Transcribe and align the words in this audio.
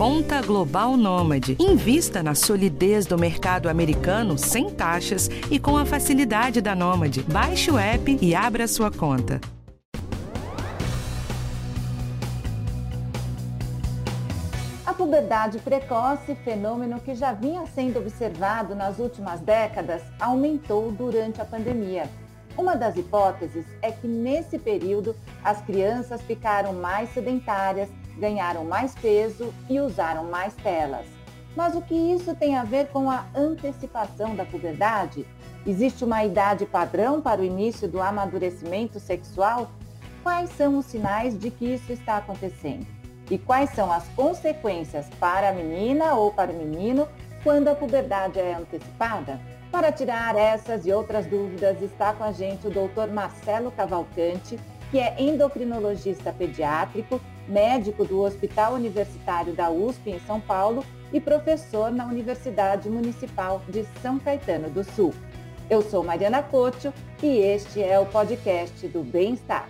Conta 0.00 0.40
Global 0.40 0.96
Nômade. 0.96 1.58
Invista 1.60 2.22
na 2.22 2.34
solidez 2.34 3.04
do 3.04 3.18
mercado 3.18 3.68
americano 3.68 4.38
sem 4.38 4.70
taxas 4.70 5.28
e 5.50 5.58
com 5.58 5.76
a 5.76 5.84
facilidade 5.84 6.62
da 6.62 6.74
Nômade. 6.74 7.22
Baixe 7.24 7.70
o 7.70 7.78
app 7.78 8.18
e 8.18 8.34
abra 8.34 8.66
sua 8.66 8.90
conta. 8.90 9.38
A 14.86 14.94
puberdade 14.94 15.58
precoce, 15.58 16.34
fenômeno 16.34 16.98
que 16.98 17.14
já 17.14 17.34
vinha 17.34 17.66
sendo 17.66 17.98
observado 17.98 18.74
nas 18.74 18.98
últimas 18.98 19.40
décadas, 19.40 20.00
aumentou 20.18 20.90
durante 20.90 21.42
a 21.42 21.44
pandemia. 21.44 22.08
Uma 22.56 22.74
das 22.74 22.96
hipóteses 22.96 23.66
é 23.82 23.92
que 23.92 24.06
nesse 24.06 24.58
período 24.58 25.14
as 25.44 25.60
crianças 25.60 26.22
ficaram 26.22 26.72
mais 26.72 27.12
sedentárias, 27.12 27.90
ganharam 28.20 28.64
mais 28.64 28.94
peso 28.94 29.52
e 29.68 29.80
usaram 29.80 30.24
mais 30.24 30.54
telas. 30.54 31.06
Mas 31.56 31.74
o 31.74 31.82
que 31.82 31.94
isso 31.94 32.34
tem 32.36 32.56
a 32.56 32.62
ver 32.62 32.88
com 32.88 33.10
a 33.10 33.24
antecipação 33.34 34.36
da 34.36 34.44
puberdade? 34.44 35.26
Existe 35.66 36.04
uma 36.04 36.24
idade 36.24 36.64
padrão 36.66 37.20
para 37.20 37.40
o 37.40 37.44
início 37.44 37.88
do 37.88 38.00
amadurecimento 38.00 39.00
sexual? 39.00 39.70
Quais 40.22 40.50
são 40.50 40.78
os 40.78 40.86
sinais 40.86 41.36
de 41.36 41.50
que 41.50 41.64
isso 41.74 41.90
está 41.90 42.18
acontecendo? 42.18 42.86
E 43.30 43.38
quais 43.38 43.70
são 43.70 43.90
as 43.90 44.06
consequências 44.08 45.08
para 45.18 45.48
a 45.48 45.52
menina 45.52 46.14
ou 46.14 46.32
para 46.32 46.52
o 46.52 46.54
menino 46.54 47.08
quando 47.42 47.68
a 47.68 47.74
puberdade 47.74 48.38
é 48.38 48.54
antecipada? 48.54 49.40
Para 49.70 49.92
tirar 49.92 50.36
essas 50.36 50.84
e 50.84 50.92
outras 50.92 51.26
dúvidas, 51.26 51.80
está 51.80 52.12
com 52.12 52.24
a 52.24 52.32
gente 52.32 52.66
o 52.66 52.70
Dr. 52.70 53.12
Marcelo 53.12 53.70
Cavalcante, 53.70 54.58
que 54.90 54.98
é 54.98 55.14
endocrinologista 55.22 56.32
pediátrico, 56.32 57.20
médico 57.50 58.04
do 58.04 58.20
Hospital 58.20 58.74
Universitário 58.74 59.52
da 59.52 59.68
USP 59.70 60.10
em 60.10 60.20
São 60.20 60.40
Paulo 60.40 60.84
e 61.12 61.20
professor 61.20 61.90
na 61.90 62.06
Universidade 62.06 62.88
Municipal 62.88 63.60
de 63.68 63.84
São 64.00 64.18
Caetano 64.18 64.70
do 64.70 64.84
Sul. 64.84 65.12
Eu 65.68 65.82
sou 65.82 66.04
Mariana 66.04 66.42
Couto 66.42 66.94
e 67.22 67.26
este 67.26 67.82
é 67.82 67.98
o 67.98 68.06
podcast 68.06 68.86
do 68.88 69.02
Bem-Estar. 69.02 69.68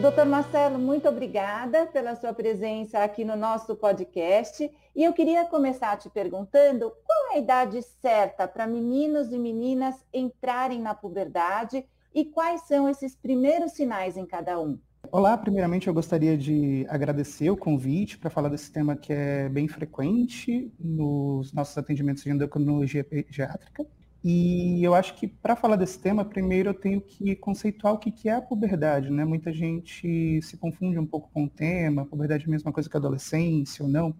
Doutor 0.00 0.26
Marcelo, 0.26 0.78
muito 0.78 1.08
obrigada 1.08 1.86
pela 1.86 2.14
sua 2.14 2.34
presença 2.34 2.98
aqui 2.98 3.24
no 3.24 3.36
nosso 3.36 3.74
podcast. 3.74 4.70
E 4.94 5.02
eu 5.02 5.12
queria 5.12 5.46
começar 5.46 5.96
te 5.96 6.10
perguntando 6.10 6.92
qual 7.06 7.32
é 7.32 7.36
a 7.36 7.38
idade 7.38 7.80
certa 8.02 8.46
para 8.46 8.66
meninos 8.66 9.32
e 9.32 9.38
meninas 9.38 9.94
entrarem 10.12 10.78
na 10.78 10.94
puberdade 10.94 11.86
e 12.14 12.24
quais 12.24 12.62
são 12.62 12.88
esses 12.88 13.16
primeiros 13.16 13.72
sinais 13.72 14.16
em 14.16 14.24
cada 14.24 14.60
um? 14.60 14.78
Olá, 15.10 15.36
primeiramente 15.36 15.88
eu 15.88 15.94
gostaria 15.94 16.38
de 16.38 16.86
agradecer 16.88 17.50
o 17.50 17.56
convite 17.56 18.16
para 18.16 18.30
falar 18.30 18.48
desse 18.48 18.70
tema 18.72 18.96
que 18.96 19.12
é 19.12 19.48
bem 19.48 19.68
frequente 19.68 20.72
nos 20.78 21.52
nossos 21.52 21.76
atendimentos 21.76 22.22
de 22.22 22.30
endocrinologia 22.30 23.04
pediátrica. 23.04 23.84
E 24.22 24.82
eu 24.82 24.94
acho 24.94 25.14
que 25.16 25.28
para 25.28 25.54
falar 25.54 25.76
desse 25.76 25.98
tema, 25.98 26.24
primeiro 26.24 26.70
eu 26.70 26.74
tenho 26.74 27.00
que 27.00 27.36
conceituar 27.36 27.92
o 27.92 27.98
que 27.98 28.28
é 28.28 28.32
a 28.32 28.40
puberdade, 28.40 29.10
né? 29.10 29.22
Muita 29.22 29.52
gente 29.52 30.40
se 30.40 30.56
confunde 30.56 30.98
um 30.98 31.06
pouco 31.06 31.28
com 31.30 31.44
o 31.44 31.50
tema, 31.50 32.02
a 32.02 32.06
puberdade 32.06 32.44
é 32.44 32.46
a 32.46 32.50
mesma 32.50 32.72
coisa 32.72 32.88
que 32.88 32.96
a 32.96 32.98
adolescência 32.98 33.84
ou 33.84 33.90
não. 33.90 34.14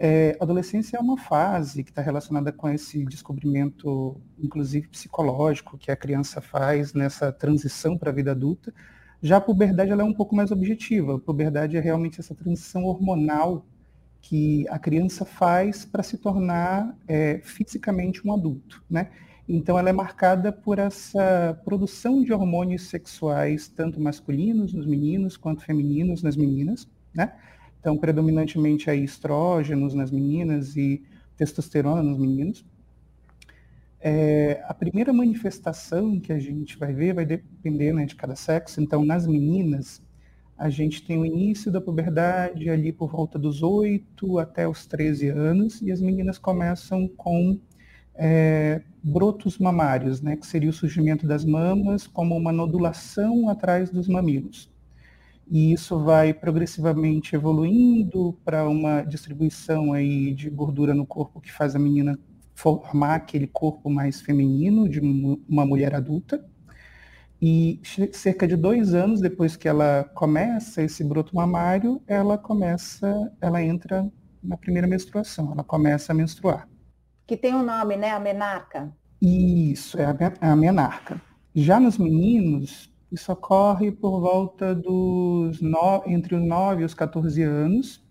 É, 0.00 0.36
adolescência 0.40 0.96
é 0.96 1.00
uma 1.00 1.18
fase 1.18 1.82
que 1.82 1.90
está 1.90 2.00
relacionada 2.00 2.52
com 2.52 2.68
esse 2.68 3.04
descobrimento, 3.04 4.20
inclusive 4.38 4.86
psicológico, 4.86 5.76
que 5.76 5.90
a 5.90 5.96
criança 5.96 6.40
faz 6.40 6.94
nessa 6.94 7.32
transição 7.32 7.98
para 7.98 8.10
a 8.10 8.14
vida 8.14 8.30
adulta. 8.30 8.72
Já 9.20 9.38
a 9.38 9.40
puberdade 9.40 9.90
ela 9.90 10.02
é 10.02 10.04
um 10.04 10.14
pouco 10.14 10.36
mais 10.36 10.52
objetiva. 10.52 11.16
A 11.16 11.18
puberdade 11.18 11.76
é 11.76 11.80
realmente 11.80 12.20
essa 12.20 12.32
transição 12.32 12.84
hormonal 12.84 13.66
que 14.20 14.68
a 14.68 14.78
criança 14.78 15.24
faz 15.24 15.84
para 15.84 16.04
se 16.04 16.16
tornar 16.16 16.96
é, 17.08 17.40
fisicamente 17.42 18.26
um 18.26 18.32
adulto, 18.32 18.82
né? 18.88 19.10
Então, 19.48 19.78
ela 19.78 19.88
é 19.88 19.92
marcada 19.92 20.52
por 20.52 20.78
essa 20.78 21.58
produção 21.64 22.22
de 22.22 22.32
hormônios 22.34 22.90
sexuais, 22.90 23.66
tanto 23.66 23.98
masculinos 23.98 24.74
nos 24.74 24.86
meninos 24.86 25.38
quanto 25.38 25.64
femininos 25.64 26.22
nas 26.22 26.36
meninas, 26.36 26.86
né? 27.14 27.32
Então, 27.80 27.96
predominantemente 27.96 28.90
aí 28.90 29.04
estrógenos 29.04 29.94
nas 29.94 30.10
meninas 30.10 30.76
e 30.76 31.02
testosterona 31.36 32.02
nos 32.02 32.18
meninos. 32.18 32.64
É, 34.00 34.62
a 34.66 34.74
primeira 34.74 35.12
manifestação 35.12 36.20
que 36.20 36.32
a 36.32 36.38
gente 36.38 36.78
vai 36.78 36.92
ver 36.92 37.14
vai 37.14 37.24
depender 37.24 37.92
né, 37.92 38.04
de 38.04 38.14
cada 38.14 38.36
sexo. 38.36 38.80
Então, 38.80 39.04
nas 39.04 39.26
meninas, 39.26 40.02
a 40.56 40.68
gente 40.68 41.04
tem 41.04 41.18
o 41.18 41.24
início 41.24 41.70
da 41.70 41.80
puberdade 41.80 42.68
ali 42.68 42.92
por 42.92 43.10
volta 43.10 43.38
dos 43.38 43.62
8 43.62 44.38
até 44.38 44.68
os 44.68 44.86
13 44.86 45.28
anos, 45.28 45.80
e 45.80 45.92
as 45.92 46.00
meninas 46.00 46.36
começam 46.36 47.08
com 47.08 47.58
é, 48.14 48.82
brotos 49.02 49.58
mamários, 49.58 50.20
né, 50.20 50.36
que 50.36 50.46
seria 50.46 50.70
o 50.70 50.72
surgimento 50.72 51.26
das 51.26 51.44
mamas 51.44 52.06
como 52.06 52.36
uma 52.36 52.52
nodulação 52.52 53.48
atrás 53.48 53.90
dos 53.90 54.08
mamilos. 54.08 54.68
E 55.50 55.72
isso 55.72 55.98
vai 56.02 56.34
progressivamente 56.34 57.34
evoluindo 57.34 58.38
para 58.44 58.68
uma 58.68 59.02
distribuição 59.02 59.92
aí 59.92 60.34
de 60.34 60.50
gordura 60.50 60.94
no 60.94 61.06
corpo 61.06 61.40
que 61.40 61.52
faz 61.52 61.74
a 61.74 61.78
menina 61.78 62.18
formar 62.54 63.14
aquele 63.14 63.46
corpo 63.46 63.88
mais 63.88 64.20
feminino 64.20 64.88
de 64.88 65.00
uma 65.48 65.64
mulher 65.64 65.94
adulta. 65.94 66.44
E 67.40 67.80
cerca 68.12 68.48
de 68.48 68.56
dois 68.56 68.94
anos 68.94 69.20
depois 69.20 69.56
que 69.56 69.68
ela 69.68 70.04
começa 70.14 70.82
esse 70.82 71.04
broto 71.04 71.34
mamário, 71.34 72.02
ela 72.06 72.36
começa, 72.36 73.32
ela 73.40 73.62
entra 73.62 74.10
na 74.42 74.56
primeira 74.56 74.88
menstruação, 74.88 75.52
ela 75.52 75.62
começa 75.62 76.12
a 76.12 76.14
menstruar 76.14 76.68
que 77.28 77.36
tem 77.36 77.54
um 77.54 77.62
nome, 77.62 77.94
né? 77.94 78.10
A 78.10 78.18
menarca. 78.18 78.90
Isso, 79.20 80.00
é 80.00 80.06
a, 80.06 80.16
é 80.40 80.48
a 80.48 80.56
menarca. 80.56 81.20
Já 81.54 81.78
nos 81.78 81.98
meninos, 81.98 82.90
isso 83.10 83.32
ocorre 83.32 83.90
por 83.90 84.20
volta 84.20 84.74
dos 84.74 85.60
no, 85.60 86.02
entre 86.06 86.34
os 86.34 86.42
9 86.42 86.82
e 86.82 86.84
os 86.84 86.94
14 86.94 87.42
anos, 87.42 88.06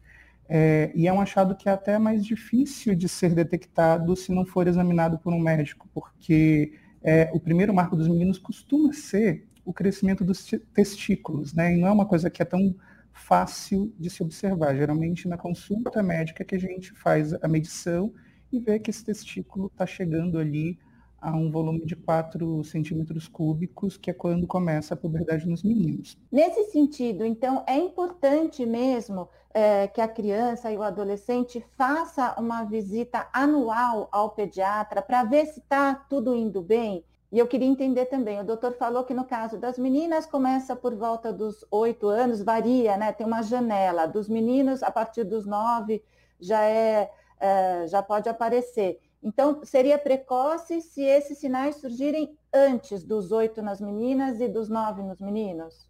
é, 0.50 0.92
e 0.96 1.08
é 1.08 1.14
um 1.14 1.20
achado 1.20 1.56
que 1.56 1.68
é 1.68 1.72
até 1.72 2.00
mais 2.00 2.26
difícil 2.26 2.96
de 2.96 3.10
ser 3.10 3.34
detectado 3.34 4.16
se 4.16 4.32
não 4.32 4.46
for 4.46 4.68
examinado 4.68 5.20
por 5.20 5.34
um 5.34 5.40
médico, 5.40 5.90
porque 5.94 6.74
é, 7.04 7.30
o 7.34 7.40
primeiro 7.40 7.74
marco 7.74 7.96
dos 7.96 8.08
meninos 8.08 8.38
costuma 8.38 8.94
ser 8.94 9.48
o 9.66 9.74
crescimento 9.74 10.24
dos 10.24 10.50
testículos, 10.74 11.54
né? 11.54 11.76
E 11.76 11.78
não 11.78 11.90
é 11.90 11.92
uma 11.92 12.06
coisa 12.06 12.30
que 12.30 12.42
é 12.42 12.46
tão 12.46 12.74
fácil 13.12 13.94
de 14.00 14.10
se 14.10 14.24
observar. 14.24 14.76
Geralmente 14.76 15.28
na 15.28 15.38
consulta 15.38 16.02
médica 16.02 16.46
que 16.46 16.56
a 16.56 16.60
gente 16.60 16.94
faz 16.94 17.34
a 17.34 17.48
medição 17.48 18.14
e 18.52 18.60
ver 18.60 18.80
que 18.80 18.90
esse 18.90 19.04
testículo 19.04 19.68
está 19.68 19.86
chegando 19.86 20.40
ali 20.40 20.80
a 21.20 21.32
um 21.32 21.50
volume 21.50 21.86
de 21.86 21.96
4 21.96 22.64
centímetros 22.64 23.28
cúbicos, 23.28 23.98
que 23.98 24.12
é 24.12 24.14
quando 24.14 24.46
começa 24.46 24.94
a 24.94 24.98
puberdade 24.98 25.48
nos 25.48 25.64
meninos. 25.64 26.18
Nesse 26.32 26.72
sentido, 26.72 27.26
então, 27.26 27.64
é 27.68 27.78
importante 27.78 28.66
mesmo 28.66 29.28
é, 29.54 29.88
que 29.88 30.00
a 30.00 30.08
criança 30.08 30.72
e 30.72 30.78
o 30.78 30.84
adolescente 30.84 31.66
faça 31.76 32.36
uma 32.40 32.64
visita 32.64 33.28
anual 33.34 34.08
ao 34.12 34.30
pediatra 34.30 35.02
para 35.02 35.24
ver 35.24 35.48
se 35.48 35.60
está 35.60 35.96
tudo 35.96 36.36
indo 36.36 36.62
bem. 36.62 37.04
E 37.32 37.40
eu 37.40 37.48
queria 37.48 37.68
entender 37.68 38.06
também, 38.06 38.40
o 38.40 38.46
doutor 38.46 38.74
falou 38.74 39.04
que 39.04 39.14
no 39.14 39.26
caso 39.26 39.58
das 39.58 39.78
meninas 39.78 40.26
começa 40.26 40.76
por 40.76 40.96
volta 40.96 41.34
dos 41.34 41.66
oito 41.70 42.08
anos, 42.08 42.42
varia, 42.42 42.96
né? 42.96 43.12
Tem 43.12 43.28
uma 43.28 43.42
janela. 43.42 44.06
Dos 44.06 44.30
meninos, 44.30 44.82
a 44.82 44.90
partir 44.90 45.26
dos 45.26 45.46
nove, 45.46 46.02
já 46.40 46.64
é 46.64 47.12
uh, 47.38 47.88
já 47.88 48.02
pode 48.02 48.30
aparecer. 48.30 49.00
Então, 49.22 49.62
seria 49.64 49.98
precoce 49.98 50.82
se 50.82 51.02
esses 51.02 51.38
sinais 51.40 51.78
surgirem 51.78 52.38
antes 52.54 53.04
dos 53.04 53.32
oito 53.32 53.62
nas 53.62 53.82
meninas 53.82 54.40
e 54.40 54.48
dos 54.48 54.70
nove 54.70 55.02
nos 55.04 55.20
meninos? 55.20 55.90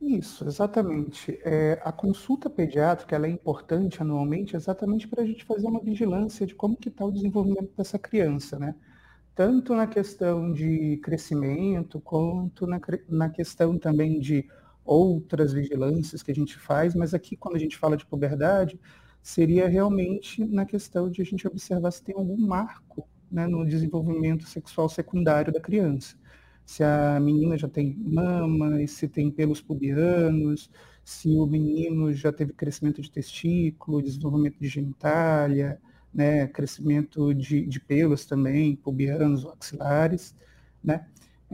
Isso, 0.00 0.44
exatamente. 0.48 1.38
É, 1.44 1.80
a 1.84 1.92
consulta 1.92 2.50
pediátrica 2.50 3.16
é 3.16 3.30
importante 3.30 4.02
anualmente 4.02 4.56
exatamente 4.56 5.06
para 5.06 5.22
a 5.22 5.26
gente 5.26 5.44
fazer 5.44 5.68
uma 5.68 5.80
vigilância 5.80 6.44
de 6.44 6.56
como 6.56 6.76
que 6.76 6.88
está 6.88 7.04
o 7.04 7.12
desenvolvimento 7.12 7.72
dessa 7.76 7.98
criança, 8.00 8.58
né? 8.58 8.74
Tanto 9.34 9.74
na 9.74 9.86
questão 9.86 10.52
de 10.52 10.98
crescimento, 11.04 12.00
quanto 12.00 12.66
na, 12.66 12.80
na 13.08 13.30
questão 13.30 13.78
também 13.78 14.18
de 14.18 14.46
outras 14.84 15.52
vigilâncias 15.52 16.22
que 16.22 16.32
a 16.32 16.34
gente 16.34 16.58
faz, 16.58 16.94
mas 16.96 17.14
aqui 17.14 17.36
quando 17.36 17.54
a 17.56 17.58
gente 17.58 17.78
fala 17.78 17.96
de 17.96 18.04
puberdade, 18.04 18.80
seria 19.22 19.68
realmente 19.68 20.44
na 20.44 20.66
questão 20.66 21.10
de 21.10 21.22
a 21.22 21.24
gente 21.24 21.46
observar 21.46 21.90
se 21.90 22.02
tem 22.02 22.14
algum 22.14 22.36
marco 22.36 23.08
né, 23.30 23.46
no 23.46 23.64
desenvolvimento 23.64 24.44
sexual 24.46 24.88
secundário 24.88 25.52
da 25.52 25.60
criança. 25.60 26.16
Se 26.64 26.82
a 26.84 27.18
menina 27.20 27.56
já 27.56 27.68
tem 27.68 27.96
mama, 27.98 28.86
se 28.86 29.08
tem 29.08 29.30
pelos 29.30 29.60
pubianos, 29.60 30.70
se 31.04 31.28
o 31.36 31.46
menino 31.46 32.12
já 32.12 32.32
teve 32.32 32.52
crescimento 32.52 33.02
de 33.02 33.10
testículo, 33.10 34.02
desenvolvimento 34.02 34.58
de 34.60 34.68
genitália, 34.68 35.80
né, 36.12 36.46
crescimento 36.46 37.32
de, 37.34 37.66
de 37.66 37.80
pelos 37.80 38.26
também, 38.26 38.76
pubianos 38.76 39.44
ou 39.44 39.52
axilares, 39.52 40.34
né? 40.82 41.06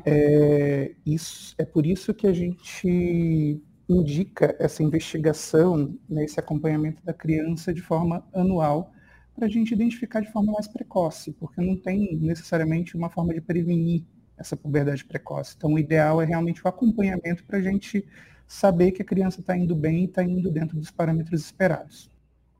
É, 0.04 0.94
isso, 1.04 1.54
é 1.58 1.64
por 1.64 1.84
isso 1.84 2.14
que 2.14 2.26
a 2.26 2.32
gente 2.32 3.60
indica 3.88 4.54
essa 4.58 4.82
investigação, 4.82 5.94
né, 6.08 6.24
esse 6.24 6.38
acompanhamento 6.38 7.02
da 7.04 7.14
criança 7.14 7.72
de 7.72 7.80
forma 7.80 8.26
anual, 8.34 8.92
para 9.34 9.46
a 9.46 9.48
gente 9.48 9.72
identificar 9.72 10.20
de 10.20 10.30
forma 10.30 10.52
mais 10.52 10.66
precoce, 10.66 11.32
porque 11.32 11.60
não 11.60 11.76
tem 11.76 12.16
necessariamente 12.16 12.96
uma 12.96 13.08
forma 13.08 13.32
de 13.32 13.40
prevenir 13.40 14.04
essa 14.36 14.56
puberdade 14.56 15.04
precoce. 15.04 15.54
Então, 15.56 15.72
o 15.72 15.78
ideal 15.78 16.20
é 16.20 16.24
realmente 16.24 16.64
o 16.64 16.68
acompanhamento 16.68 17.44
para 17.44 17.58
a 17.58 17.62
gente 17.62 18.06
saber 18.46 18.92
que 18.92 19.02
a 19.02 19.04
criança 19.04 19.40
está 19.40 19.56
indo 19.56 19.74
bem 19.74 20.02
e 20.02 20.04
está 20.04 20.22
indo 20.22 20.50
dentro 20.50 20.76
dos 20.76 20.90
parâmetros 20.90 21.40
esperados. 21.40 22.10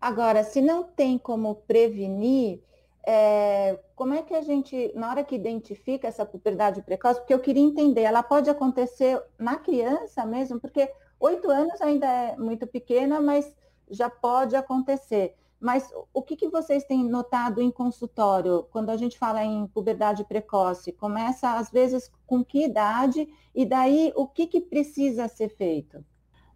Agora, 0.00 0.44
se 0.44 0.60
não 0.60 0.84
tem 0.84 1.18
como 1.18 1.54
prevenir, 1.54 2.60
é, 3.06 3.78
como 3.96 4.14
é 4.14 4.22
que 4.22 4.34
a 4.34 4.42
gente, 4.42 4.92
na 4.94 5.10
hora 5.10 5.24
que 5.24 5.34
identifica 5.34 6.06
essa 6.06 6.24
puberdade 6.24 6.82
precoce, 6.82 7.20
porque 7.20 7.34
eu 7.34 7.40
queria 7.40 7.62
entender, 7.62 8.02
ela 8.02 8.22
pode 8.22 8.48
acontecer 8.48 9.20
na 9.38 9.56
criança 9.56 10.24
mesmo, 10.24 10.60
porque 10.60 10.88
oito 11.20 11.50
anos 11.50 11.80
ainda 11.80 12.06
é 12.06 12.36
muito 12.36 12.66
pequena, 12.66 13.20
mas 13.20 13.54
já 13.90 14.08
pode 14.08 14.56
acontecer. 14.56 15.34
Mas 15.60 15.90
o 16.14 16.22
que, 16.22 16.36
que 16.36 16.48
vocês 16.48 16.84
têm 16.84 17.04
notado 17.08 17.60
em 17.60 17.70
consultório, 17.70 18.64
quando 18.70 18.90
a 18.90 18.96
gente 18.96 19.18
fala 19.18 19.44
em 19.44 19.66
puberdade 19.66 20.24
precoce? 20.24 20.92
Começa, 20.92 21.54
às 21.54 21.68
vezes, 21.68 22.10
com 22.26 22.44
que 22.44 22.64
idade? 22.64 23.28
E 23.54 23.66
daí, 23.66 24.12
o 24.14 24.26
que, 24.26 24.46
que 24.46 24.60
precisa 24.60 25.26
ser 25.26 25.48
feito? 25.48 26.04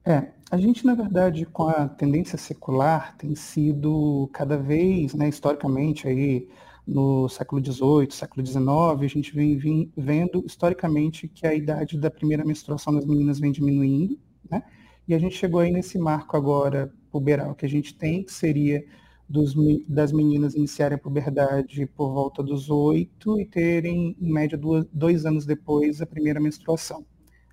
É, 0.04 0.32
a 0.50 0.56
gente, 0.56 0.86
na 0.86 0.94
verdade, 0.94 1.44
com 1.46 1.68
a 1.68 1.88
tendência 1.88 2.38
secular, 2.38 3.16
tem 3.16 3.34
sido 3.34 4.28
cada 4.32 4.56
vez, 4.56 5.14
né, 5.14 5.28
historicamente, 5.28 6.06
aí, 6.06 6.48
no 6.86 7.28
século 7.28 7.64
XVIII, 7.64 8.10
século 8.10 8.44
XIX, 8.44 8.66
a 9.00 9.06
gente 9.06 9.34
vem, 9.34 9.56
vem 9.56 9.92
vendo 9.96 10.44
historicamente 10.44 11.28
que 11.28 11.46
a 11.46 11.54
idade 11.54 11.98
da 11.98 12.10
primeira 12.10 12.44
menstruação 12.44 12.94
das 12.94 13.04
meninas 13.04 13.38
vem 13.38 13.52
diminuindo, 13.52 14.18
né? 14.50 14.62
E 15.06 15.14
a 15.14 15.18
gente 15.18 15.36
chegou 15.36 15.60
aí 15.60 15.70
nesse 15.72 15.98
marco 15.98 16.36
agora 16.36 16.92
puberal 17.10 17.54
que 17.54 17.66
a 17.66 17.68
gente 17.68 17.94
tem, 17.94 18.22
que 18.22 18.32
seria 18.32 18.84
dos, 19.28 19.54
das 19.88 20.12
meninas 20.12 20.54
iniciarem 20.54 20.96
a 20.96 20.98
puberdade 20.98 21.86
por 21.86 22.12
volta 22.12 22.42
dos 22.42 22.70
oito 22.70 23.40
e 23.40 23.46
terem, 23.46 24.16
em 24.20 24.32
média, 24.32 24.56
duas, 24.58 24.86
dois 24.92 25.26
anos 25.26 25.44
depois, 25.46 26.00
a 26.00 26.06
primeira 26.06 26.40
menstruação. 26.40 27.04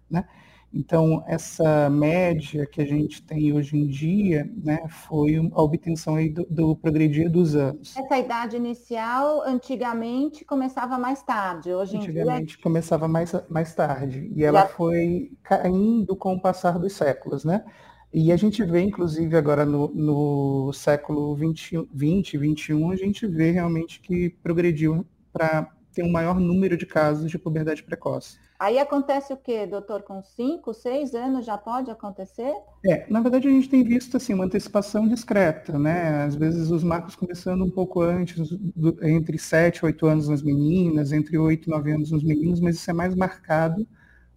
Né? 0.09 0.27
Então, 0.71 1.23
essa 1.27 1.89
média 1.89 2.65
que 2.65 2.79
a 2.79 2.85
gente 2.85 3.23
tem 3.23 3.51
hoje 3.53 3.75
em 3.75 3.87
dia 3.87 4.49
né, 4.63 4.87
foi 4.87 5.35
a 5.51 5.61
obtenção 5.61 6.15
aí 6.15 6.29
do, 6.29 6.45
do 6.49 6.75
progredir 6.75 7.29
dos 7.29 7.55
anos. 7.55 7.97
Essa 7.97 8.17
idade 8.19 8.55
inicial, 8.55 9.41
antigamente, 9.43 10.45
começava 10.45 10.97
mais 10.99 11.23
tarde. 11.23 11.73
Hoje 11.73 11.97
antigamente 11.97 12.53
dia... 12.53 12.63
começava 12.63 13.07
mais, 13.07 13.33
mais 13.49 13.73
tarde. 13.73 14.31
E 14.35 14.43
ela 14.43 14.61
Já... 14.61 14.67
foi 14.67 15.31
caindo 15.41 16.15
com 16.15 16.33
o 16.33 16.41
passar 16.41 16.77
dos 16.77 16.93
séculos, 16.93 17.43
né? 17.43 17.65
E 18.13 18.31
a 18.31 18.37
gente 18.37 18.63
vê, 18.63 18.81
inclusive, 18.81 19.35
agora 19.35 19.65
no, 19.65 19.87
no 19.93 20.73
século 20.73 21.35
20, 21.35 21.87
20, 21.93 22.37
21, 22.37 22.91
a 22.91 22.95
gente 22.95 23.27
vê 23.27 23.51
realmente 23.51 23.99
que 23.99 24.29
progrediu 24.41 25.05
para 25.31 25.71
ter 25.99 26.03
um 26.03 26.11
maior 26.11 26.39
número 26.39 26.77
de 26.77 26.85
casos 26.85 27.29
de 27.29 27.37
puberdade 27.37 27.83
precoce. 27.83 28.37
Aí 28.57 28.79
acontece 28.79 29.33
o 29.33 29.37
quê, 29.37 29.67
doutor? 29.67 30.01
Com 30.03 30.21
5, 30.23 30.73
6 30.73 31.13
anos 31.13 31.45
já 31.45 31.57
pode 31.57 31.91
acontecer? 31.91 32.53
É, 32.85 33.05
na 33.09 33.19
verdade 33.19 33.47
a 33.47 33.51
gente 33.51 33.69
tem 33.69 33.83
visto 33.83 34.15
assim, 34.15 34.33
uma 34.33 34.45
antecipação 34.45 35.07
discreta, 35.07 35.77
né? 35.77 36.23
Às 36.23 36.35
vezes 36.35 36.71
os 36.71 36.83
marcos 36.83 37.15
começando 37.15 37.63
um 37.63 37.69
pouco 37.69 38.01
antes, 38.01 38.49
do, 38.49 38.97
entre 39.05 39.37
7 39.37 39.77
e 39.77 39.85
8 39.85 40.07
anos 40.07 40.29
nas 40.29 40.41
meninas, 40.41 41.11
entre 41.11 41.37
8 41.37 41.67
e 41.67 41.69
9 41.69 41.91
anos 41.91 42.11
nos 42.11 42.23
meninos, 42.23 42.61
mas 42.61 42.75
isso 42.75 42.89
é 42.89 42.93
mais 42.93 43.13
marcado 43.13 43.85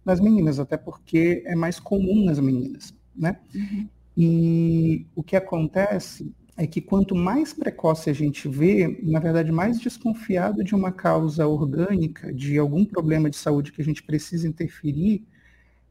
nas 0.05 0.19
meninas, 0.19 0.59
até 0.59 0.75
porque 0.75 1.43
é 1.45 1.55
mais 1.55 1.79
comum 1.79 2.25
nas 2.25 2.39
meninas, 2.39 2.93
né? 3.15 3.39
Uhum. 3.55 3.87
E 4.17 5.07
o 5.15 5.23
que 5.23 5.35
acontece 5.35 6.33
é 6.55 6.67
que 6.67 6.79
quanto 6.79 7.15
mais 7.15 7.53
precoce 7.53 8.09
a 8.09 8.13
gente 8.13 8.47
vê, 8.47 8.99
na 9.01 9.19
verdade, 9.19 9.51
mais 9.51 9.79
desconfiado 9.79 10.63
de 10.63 10.75
uma 10.75 10.91
causa 10.91 11.47
orgânica, 11.47 12.31
de 12.31 12.57
algum 12.59 12.85
problema 12.85 13.29
de 13.29 13.35
saúde 13.37 13.71
que 13.71 13.81
a 13.81 13.85
gente 13.85 14.03
precisa 14.03 14.47
interferir, 14.47 15.25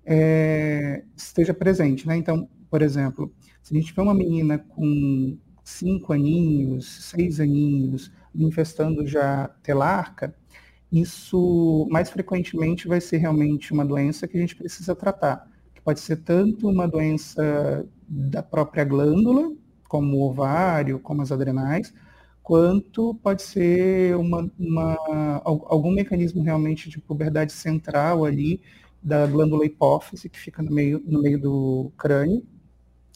é, 0.05 1.05
esteja 1.17 1.53
presente. 1.53 2.07
Né? 2.07 2.17
Então, 2.17 2.49
por 2.71 2.81
exemplo, 2.81 3.33
se 3.63 3.75
a 3.75 3.79
gente 3.79 3.93
vê 3.93 4.01
uma 4.01 4.15
menina 4.15 4.59
com 4.59 5.37
cinco 5.65 6.13
aninhos, 6.13 7.11
seis 7.11 7.41
aninhos, 7.41 8.13
infestando 8.35 9.07
já 9.07 9.49
telarca, 9.63 10.35
isso 10.91 11.89
mais 11.91 12.11
frequentemente 12.11 12.87
vai 12.87 13.01
ser 13.01 13.17
realmente 13.17 13.73
uma 13.73 13.85
doença 13.85 14.29
que 14.29 14.37
a 14.37 14.41
gente 14.41 14.55
precisa 14.55 14.95
tratar, 14.95 15.51
que 15.75 15.81
pode 15.81 16.01
ser 16.01 16.17
tanto 16.17 16.69
uma 16.69 16.87
doença 16.87 17.87
da 18.07 18.43
própria 18.43 18.85
glândula, 18.85 19.53
como 19.93 20.17
o 20.17 20.23
ovário, 20.23 20.99
como 20.99 21.21
as 21.21 21.31
adrenais, 21.31 21.93
quanto 22.43 23.15
pode 23.17 23.43
ser 23.43 24.17
uma, 24.17 24.51
uma, 24.59 25.43
algum 25.45 25.91
mecanismo 25.91 26.43
realmente 26.43 26.89
de 26.89 26.99
puberdade 26.99 27.53
central 27.53 28.25
ali 28.25 28.63
da 29.03 29.27
glândula 29.27 29.67
hipófise, 29.67 30.31
que 30.31 30.39
fica 30.39 30.63
no 30.63 30.71
meio, 30.71 30.99
no 31.05 31.21
meio 31.21 31.39
do 31.39 31.93
crânio, 31.99 32.43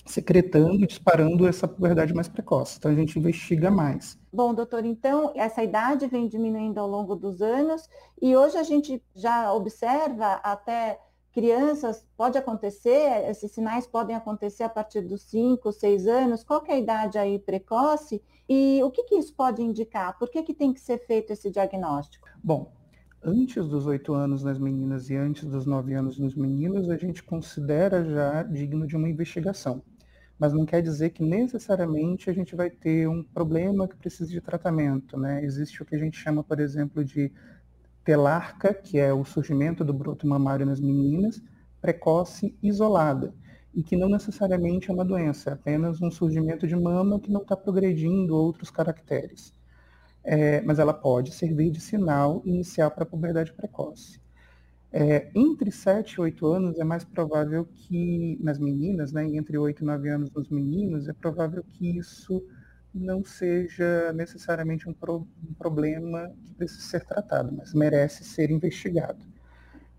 secretando 0.05 0.87
disparando 0.87 1.49
essa 1.49 1.67
puberdade 1.67 2.12
mais 2.12 2.28
precoce. 2.28 2.76
Então 2.76 2.90
a 2.90 2.94
gente 2.94 3.19
investiga 3.19 3.70
mais. 3.70 4.19
Bom, 4.31 4.52
doutor, 4.52 4.84
então 4.84 5.32
essa 5.34 5.64
idade 5.64 6.06
vem 6.06 6.28
diminuindo 6.28 6.78
ao 6.78 6.87
longo 6.87 7.17
dos 7.17 7.40
anos 7.40 7.88
e 8.20 8.37
hoje 8.37 8.58
a 8.58 8.62
gente 8.62 9.02
já 9.14 9.50
observa 9.50 10.34
até 10.43 10.99
crianças, 11.37 12.03
pode 12.17 12.38
acontecer, 12.38 13.29
esses 13.29 13.53
sinais 13.53 13.87
podem 13.87 14.17
acontecer 14.17 14.62
a 14.62 14.71
partir 14.71 15.03
dos 15.03 15.21
5, 15.25 15.71
6 15.71 16.06
anos, 16.06 16.43
qual 16.43 16.65
é 16.67 16.73
a 16.73 16.79
idade 16.79 17.19
aí 17.19 17.38
precoce 17.38 18.23
e 18.49 18.81
o 18.83 18.91
que, 18.91 19.05
que 19.05 19.17
isso 19.17 19.35
pode 19.35 19.61
indicar? 19.61 20.19
Por 20.19 20.31
que, 20.31 20.43
que 20.43 20.55
tem 20.55 20.73
que 20.73 20.81
ser 20.81 20.97
feito 20.97 21.35
esse 21.35 21.50
diagnóstico? 21.50 22.27
Bom, 22.43 22.73
antes 23.23 23.69
dos 23.69 23.85
8 23.85 24.15
anos 24.15 24.43
nas 24.43 24.59
meninas 24.59 25.11
e 25.11 25.15
antes 25.15 25.44
dos 25.44 25.67
9 25.67 25.93
anos 25.93 26.19
nos 26.19 26.35
meninos, 26.35 26.88
a 26.88 26.97
gente 26.97 27.23
considera 27.23 28.03
já 28.03 28.43
digno 28.43 28.87
de 28.87 28.97
uma 28.97 29.06
investigação. 29.06 29.83
Mas 30.38 30.55
não 30.55 30.65
quer 30.65 30.81
dizer 30.81 31.11
que 31.11 31.23
necessariamente 31.23 32.31
a 32.31 32.33
gente 32.33 32.56
vai 32.56 32.71
ter 32.71 33.06
um 33.11 33.23
problema 33.23 33.87
que 33.87 33.97
precisa 33.97 34.31
de 34.31 34.41
tratamento. 34.41 35.19
Né? 35.19 35.44
Existe 35.44 35.83
o 35.83 35.85
que 35.85 35.97
a 35.97 35.99
gente 35.99 36.17
chama, 36.17 36.43
por 36.43 36.61
exemplo, 36.61 37.05
de 37.05 37.31
telarca, 38.06 38.73
que 38.73 38.99
é 38.99 39.12
o 39.12 39.25
surgimento 39.25 39.85
do 39.85 39.93
broto 39.93 40.29
mamário 40.29 40.64
nas 40.64 40.81
meninas, 40.81 41.43
precoce 41.81 42.56
isolada, 42.62 43.35
e 43.75 43.82
que 43.82 43.97
não 43.97 44.08
necessariamente 44.08 44.88
é 44.88 44.94
uma 44.94 45.05
doença, 45.05 45.50
é 45.50 45.53
apenas 45.55 46.00
um 46.00 46.11
surgimento 46.11 46.69
de 46.69 46.76
mama 46.76 47.19
que 47.19 47.32
não 47.32 47.42
está 47.42 47.57
progredindo 47.57 48.37
outros 48.37 48.71
caracteres. 48.71 49.52
É, 50.23 50.61
mas 50.62 50.78
ela 50.78 50.95
pode 50.95 51.33
servir 51.35 51.71
de 51.71 51.81
sinal 51.81 52.42
inicial 52.45 52.90
para 52.92 53.02
a 53.02 53.07
puberdade 53.07 53.52
precoce. 53.52 54.21
É, 54.92 55.28
entre 55.35 55.73
7 55.73 56.14
e 56.14 56.21
8 56.21 56.47
anos 56.47 56.78
é 56.78 56.85
mais 56.85 57.04
provável 57.04 57.64
que, 57.66 58.38
nas 58.40 58.59
meninas, 58.59 59.12
né, 59.12 59.25
entre 59.37 59.59
8 59.59 59.83
e 59.83 59.87
9 59.87 60.09
anos 60.09 60.31
nos 60.31 60.49
meninos, 60.49 61.09
é 61.09 61.12
provável 61.12 61.62
que 61.64 61.99
isso 61.99 62.40
não 62.99 63.25
seja 63.25 64.12
necessariamente 64.12 64.88
um, 64.88 64.93
pro, 64.93 65.26
um 65.49 65.55
problema 65.55 66.31
que 66.45 66.55
precisa 66.55 66.83
ser 66.83 67.05
tratado, 67.05 67.55
mas 67.57 67.75
merece 67.75 68.25
ser 68.25 68.50
investigado. 68.50 69.25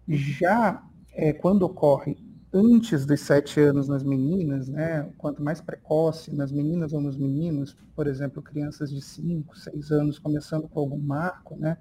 Já 0.07 0.83
é, 1.13 1.33
quando 1.33 1.63
ocorre 1.63 2.17
antes 2.53 3.05
dos 3.05 3.19
sete 3.21 3.59
anos 3.59 3.87
nas 3.87 4.03
meninas, 4.03 4.67
né, 4.67 5.11
quanto 5.17 5.43
mais 5.43 5.59
precoce 5.61 6.33
nas 6.33 6.51
meninas 6.51 6.93
ou 6.93 7.01
nos 7.01 7.17
meninos, 7.17 7.75
por 7.95 8.07
exemplo, 8.07 8.41
crianças 8.41 8.89
de 8.89 9.01
5, 9.01 9.57
6 9.57 9.91
anos 9.91 10.17
começando 10.17 10.67
com 10.67 10.79
algum 10.79 10.97
marco, 10.97 11.55
né, 11.57 11.77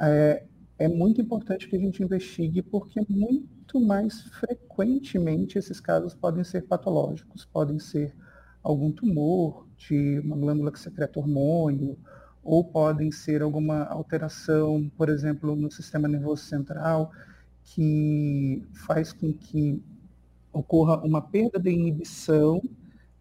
é, 0.00 0.44
é 0.78 0.88
muito 0.88 1.20
importante 1.20 1.68
que 1.68 1.76
a 1.76 1.78
gente 1.78 2.02
investigue 2.02 2.62
porque 2.62 3.00
muito 3.08 3.80
mais 3.80 4.22
frequentemente 4.22 5.58
esses 5.58 5.78
casos 5.80 6.14
podem 6.14 6.42
ser 6.42 6.62
patológicos, 6.62 7.44
podem 7.44 7.78
ser 7.78 8.14
algum 8.62 8.92
tumor, 8.92 9.66
de 9.76 10.20
uma 10.20 10.36
glândula 10.36 10.72
que 10.72 10.78
secreta 10.80 11.18
hormônio, 11.18 11.98
ou 12.42 12.64
podem 12.64 13.10
ser 13.10 13.42
alguma 13.42 13.84
alteração, 13.84 14.90
por 14.96 15.08
exemplo, 15.08 15.54
no 15.56 15.70
sistema 15.70 16.08
nervoso 16.08 16.42
central, 16.44 17.10
que 17.64 18.64
faz 18.86 19.12
com 19.12 19.32
que 19.32 19.82
ocorra 20.52 20.98
uma 21.04 21.20
perda 21.22 21.58
de 21.58 21.70
inibição 21.70 22.60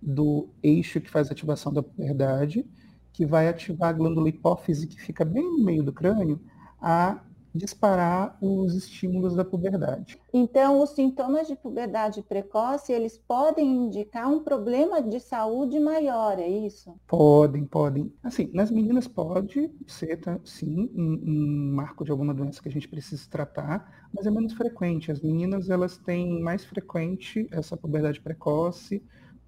do 0.01 0.49
eixo 0.63 0.99
que 0.99 1.09
faz 1.09 1.29
a 1.29 1.33
ativação 1.33 1.71
da 1.71 1.83
puberdade, 1.83 2.65
que 3.13 3.25
vai 3.25 3.47
ativar 3.47 3.89
a 3.89 3.93
glândula 3.93 4.29
hipófise, 4.29 4.87
que 4.87 4.99
fica 4.99 5.23
bem 5.23 5.43
no 5.43 5.63
meio 5.63 5.83
do 5.83 5.93
crânio, 5.93 6.39
a 6.81 7.21
disparar 7.53 8.37
os 8.41 8.75
estímulos 8.75 9.35
da 9.35 9.43
puberdade. 9.43 10.17
Então, 10.33 10.81
os 10.81 10.91
sintomas 10.91 11.47
de 11.47 11.55
puberdade 11.55 12.21
precoce, 12.21 12.93
eles 12.93 13.17
podem 13.17 13.85
indicar 13.85 14.29
um 14.29 14.41
problema 14.41 15.01
de 15.01 15.19
saúde 15.19 15.79
maior, 15.79 16.39
é 16.39 16.47
isso? 16.47 16.95
Podem, 17.07 17.65
podem. 17.65 18.13
Assim, 18.23 18.49
nas 18.53 18.71
meninas 18.71 19.07
pode 19.07 19.69
ser, 19.85 20.19
sim, 20.45 20.89
um, 20.95 21.21
um, 21.25 21.75
marco 21.75 22.05
de 22.05 22.11
alguma 22.11 22.33
doença 22.33 22.61
que 22.61 22.69
a 22.69 22.71
gente 22.71 22.87
precisa 22.87 23.29
tratar, 23.29 24.07
mas 24.13 24.25
é 24.25 24.31
menos 24.31 24.53
frequente. 24.53 25.11
As 25.11 25.21
meninas, 25.21 25.69
elas 25.69 25.97
têm 25.97 26.41
mais 26.41 26.63
frequente 26.63 27.47
essa 27.51 27.75
puberdade 27.75 28.21
precoce, 28.21 29.03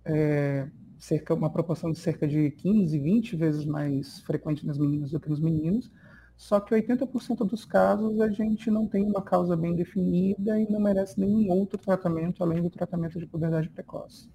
é, 0.06 0.68
cerca, 1.00 1.34
uma 1.34 1.50
proporção 1.50 1.92
de 1.92 2.00
cerca 2.00 2.28
de 2.28 2.52
15, 2.52 3.00
20 3.00 3.36
vezes 3.36 3.66
mais 3.66 4.20
frequente 4.22 4.66
nas 4.66 4.78
meninas 4.78 5.12
do 5.12 5.20
que 5.20 5.30
nos 5.30 5.40
meninos, 5.40 5.90
só 6.36 6.60
que 6.60 6.74
80% 6.76 7.48
dos 7.48 7.66
casos 7.66 8.20
a 8.20 8.30
gente 8.30 8.70
não 8.70 8.88
tem 8.88 9.04
uma 9.06 9.22
causa 9.22 9.56
bem 9.56 9.76
definida 9.76 10.60
e 10.60 10.70
não 10.70 10.80
merece 10.80 11.20
nenhum 11.20 11.50
outro 11.52 11.78
tratamento 11.78 12.44
além 12.44 12.62
do 12.62 12.70
tratamento 12.70 13.20
de 13.20 13.26
puberdade 13.26 13.70
precoce. 13.70 14.30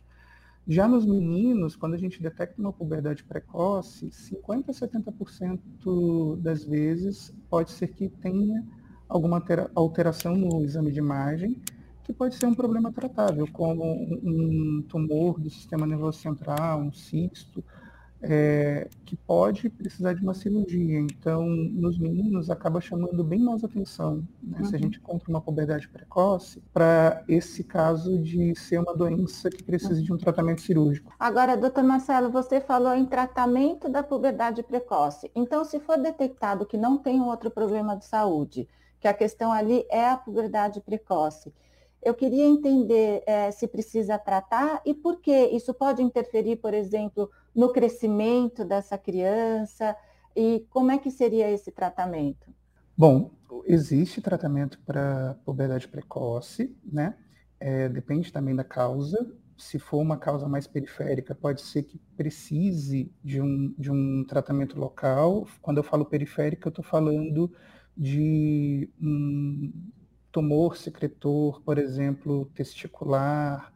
Já 0.67 0.87
nos 0.87 1.07
meninos, 1.07 1.75
quando 1.75 1.95
a 1.95 1.99
gente 1.99 2.23
detecta 2.23 2.61
uma 2.61 2.73
puberdade 2.73 3.25
precoce, 3.25 4.11
50 4.11 4.71
a 4.71 4.75
70% 4.75 6.41
das 6.41 6.63
vezes 6.63 7.35
pode 7.49 7.71
ser 7.71 7.89
que 7.89 8.09
tenha 8.09 8.63
alguma 9.09 9.43
alteração 9.75 10.37
no 10.37 10.63
exame 10.63 10.93
de 10.93 10.99
imagem, 10.99 11.61
que 12.05 12.13
pode 12.13 12.35
ser 12.35 12.47
um 12.47 12.55
problema 12.55 12.93
tratável, 12.93 13.49
como 13.51 13.83
um 13.83 14.83
tumor 14.89 15.41
do 15.41 15.49
sistema 15.49 15.87
nervoso 15.87 16.19
central, 16.19 16.81
um 16.81 16.93
cisto, 16.93 17.65
é, 18.23 18.89
que 19.05 19.17
pode 19.17 19.69
precisar 19.69 20.13
de 20.13 20.23
uma 20.23 20.35
cirurgia. 20.35 20.99
Então, 20.99 21.47
nos 21.47 21.99
meninos, 21.99 22.51
acaba 22.51 22.81
chamando 22.81 23.23
bem 23.23 23.41
mais 23.41 23.63
atenção, 23.63 24.27
né, 24.43 24.59
uhum. 24.59 24.65
se 24.65 24.75
a 24.75 24.79
uhum. 24.79 24.85
gente 24.85 24.99
encontra 24.99 25.31
uma 25.31 25.41
puberdade 25.41 25.89
precoce, 25.89 26.63
para 26.73 27.23
esse 27.29 27.63
caso 27.63 28.19
de 28.19 28.55
ser 28.55 28.79
uma 28.81 28.95
doença 28.95 29.49
que 29.51 29.63
precisa 29.63 30.03
de 30.03 30.13
um 30.13 30.17
tratamento 30.17 30.61
cirúrgico. 30.61 31.15
Agora, 31.19 31.57
doutor 31.57 31.85
Marcelo, 31.85 32.31
você 32.31 32.61
falou 32.61 32.95
em 32.95 33.07
tratamento 33.07 33.89
da 33.89 34.03
puberdade 34.03 34.63
precoce. 34.63 35.31
Então, 35.35 35.65
se 35.65 35.79
for 35.81 35.99
detectado 35.99 36.67
que 36.67 36.77
não 36.77 36.99
tem 36.99 37.21
um 37.21 37.29
outro 37.29 37.51
problema 37.51 37.97
de 37.97 38.05
saúde, 38.05 38.69
que 39.01 39.07
a 39.07 39.15
questão 39.15 39.53
ali 39.53 39.85
é 39.91 40.09
a 40.09 40.17
puberdade 40.17 40.81
precoce, 40.81 41.53
eu 42.03 42.15
queria 42.15 42.47
entender 42.47 43.23
é, 43.27 43.51
se 43.51 43.67
precisa 43.67 44.19
tratar 44.19 44.81
e 44.85 44.95
por 44.95 45.21
que 45.21 45.47
isso 45.49 45.75
pode 45.75 46.03
interferir, 46.03 46.57
por 46.57 46.73
exemplo, 46.73 47.31
no 47.55 47.73
crescimento 47.73 48.65
dessa 48.65 48.97
criança 48.97 49.97
e 50.35 50.67
como 50.71 50.91
é 50.93 50.99
que 50.99 51.11
seria 51.11 51.51
esse 51.51 51.73
tratamento? 51.73 52.53
Bom, 52.97 53.31
existe 53.65 54.21
tratamento 54.21 54.79
para 54.87 55.37
puberdade 55.45 55.89
precoce, 55.89 56.77
né? 56.85 57.17
É, 57.61 57.89
depende 57.89 58.33
também 58.33 58.55
da 58.55 58.65
causa. 58.65 59.35
Se 59.57 59.79
for 59.79 59.99
uma 59.99 60.17
causa 60.17 60.49
mais 60.49 60.69
periférica, 60.69 61.35
pode 61.35 61.63
ser 61.63 61.83
que 61.83 61.99
precise 62.17 63.13
de 63.23 63.41
um, 63.41 63.75
de 63.77 63.91
um 63.91 64.25
tratamento 64.25 64.79
local. 64.79 65.47
Quando 65.61 65.79
eu 65.79 65.85
falo 65.85 66.05
periférica, 66.05 66.69
eu 66.69 66.71
estou 66.71 66.85
falando 66.85 67.53
de 67.97 68.89
um 69.01 69.73
tumor 70.39 70.77
secretor, 70.77 71.61
por 71.63 71.79
exemplo, 71.79 72.49
testicular, 72.55 73.73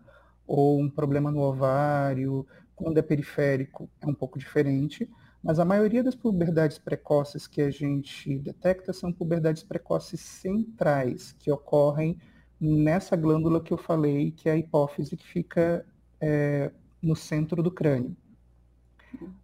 ou 0.46 0.78
um 0.78 0.88
problema 0.88 1.28
no 1.28 1.40
ovário, 1.40 2.46
quando 2.76 2.98
é 2.98 3.02
periférico, 3.02 3.90
é 4.00 4.06
um 4.06 4.14
pouco 4.14 4.38
diferente, 4.38 5.10
mas 5.42 5.58
a 5.58 5.64
maioria 5.64 6.04
das 6.04 6.14
puberdades 6.14 6.78
precoces 6.78 7.48
que 7.48 7.60
a 7.60 7.68
gente 7.68 8.38
detecta 8.38 8.92
são 8.92 9.12
puberdades 9.12 9.64
precoces 9.64 10.20
centrais, 10.20 11.32
que 11.32 11.50
ocorrem 11.50 12.16
nessa 12.60 13.16
glândula 13.16 13.60
que 13.60 13.72
eu 13.72 13.78
falei, 13.78 14.30
que 14.30 14.48
é 14.48 14.52
a 14.52 14.56
hipófise, 14.56 15.16
que 15.16 15.26
fica 15.26 15.84
é, 16.20 16.70
no 17.02 17.16
centro 17.16 17.60
do 17.60 17.72
crânio. 17.72 18.16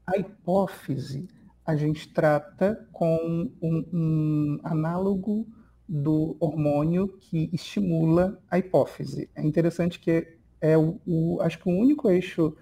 A 0.06 0.16
hipófise 0.16 1.26
a 1.66 1.74
gente 1.74 2.12
trata 2.12 2.86
com 2.92 3.50
um, 3.60 3.84
um 3.92 4.60
análogo 4.62 5.48
do 5.88 6.36
hormônio 6.38 7.08
que 7.08 7.48
estimula 7.52 8.38
a 8.50 8.58
hipófise. 8.58 9.30
É 9.34 9.42
interessante 9.42 9.98
que 9.98 10.36
é 10.60 10.76
o, 10.76 11.00
o, 11.06 11.40
acho 11.40 11.58
que 11.58 11.68
o 11.68 11.72
único 11.72 12.10
eixo 12.10 12.54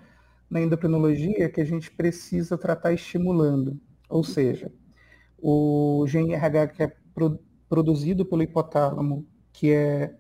na 0.49 0.61
endocrinologia 0.61 1.49
que 1.49 1.61
a 1.61 1.65
gente 1.65 1.91
precisa 1.91 2.57
tratar 2.57 2.93
estimulando. 2.93 3.81
Ou 4.09 4.23
seja, 4.23 4.73
o 5.39 6.05
GNRH 6.07 6.69
que 6.69 6.83
é 6.85 6.93
pro, 7.13 7.39
produzido 7.69 8.25
pelo 8.25 8.43
hipotálamo, 8.43 9.27
que 9.53 9.73
é, 9.73 10.15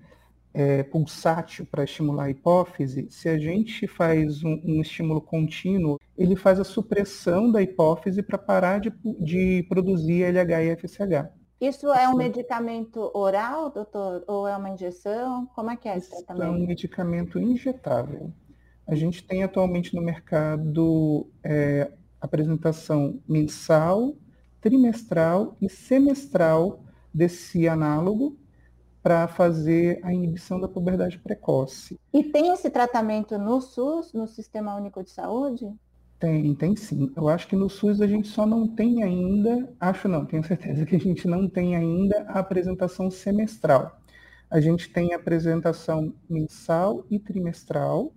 é 0.53 0.83
pulsátil 0.83 1.67
para 1.67 1.85
estimular 1.85 2.25
a 2.25 2.31
hipófise, 2.31 3.07
se 3.11 3.29
a 3.29 3.39
gente 3.39 3.87
faz 3.87 4.43
um, 4.43 4.61
um, 4.65 4.81
estímulo 4.81 5.21
contínuo, 5.21 5.99
ele 6.19 6.35
faz 6.35 6.59
a 6.59 6.65
supressão 6.65 7.53
da 7.53 7.63
hipófise 7.63 8.23
para 8.23 8.39
parar 8.39 8.81
de, 8.81 8.93
de 9.21 9.65
produzir 9.69 10.25
LH 10.25 10.65
e 10.65 10.77
FSH. 10.77 11.46
Isso 11.61 11.91
é 11.93 12.07
um 12.09 12.17
medicamento 12.17 13.11
oral, 13.15 13.71
doutor, 13.71 14.23
ou 14.27 14.47
é 14.47 14.57
uma 14.57 14.71
injeção? 14.71 15.47
Como 15.55 15.71
é 15.71 15.77
que 15.77 15.89
é 15.89 15.97
esse 15.97 16.11
tratamento? 16.11 16.45
É 16.45 16.51
um 16.51 16.67
medicamento 16.67 17.39
injetável. 17.39 18.31
A 18.87 18.95
gente 18.95 19.25
tem 19.25 19.43
atualmente 19.43 19.95
no 19.95 20.03
mercado 20.03 21.27
é, 21.43 21.91
apresentação 22.21 23.21
mensal, 23.27 24.15
trimestral 24.61 25.57
e 25.61 25.69
semestral 25.69 26.85
desse 27.13 27.67
análogo 27.67 28.39
para 29.03 29.27
fazer 29.27 30.01
a 30.03 30.13
inibição 30.13 30.61
da 30.61 30.69
puberdade 30.69 31.19
precoce. 31.19 31.99
E 32.13 32.25
tem 32.25 32.53
esse 32.53 32.69
tratamento 32.69 33.39
no 33.39 33.61
SUS, 33.61 34.13
no 34.13 34.27
Sistema 34.27 34.75
Único 34.75 35.03
de 35.03 35.11
Saúde? 35.11 35.73
Tem, 36.19 36.55
tem 36.55 36.75
sim. 36.77 37.13
Eu 37.15 37.29
acho 37.29 37.47
que 37.47 37.55
no 37.57 37.69
SUS 37.69 38.01
a 38.01 38.07
gente 38.07 38.29
só 38.29 38.47
não 38.47 38.67
tem 38.67 39.03
ainda, 39.03 39.71
acho 39.79 40.09
não, 40.09 40.25
tenho 40.25 40.43
certeza 40.45 40.87
que 40.87 40.97
a 40.97 40.99
gente 40.99 41.29
não 41.29 41.49
tem 41.49 41.77
ainda 41.77 42.23
a 42.29 42.39
apresentação 42.41 43.11
semestral. 43.11 44.01
A 44.51 44.61
gente 44.61 44.89
tem 44.91 45.13
a 45.13 45.17
apresentação 45.17 46.15
mensal 46.29 47.05
e 47.11 47.19
trimestral, 47.19 48.15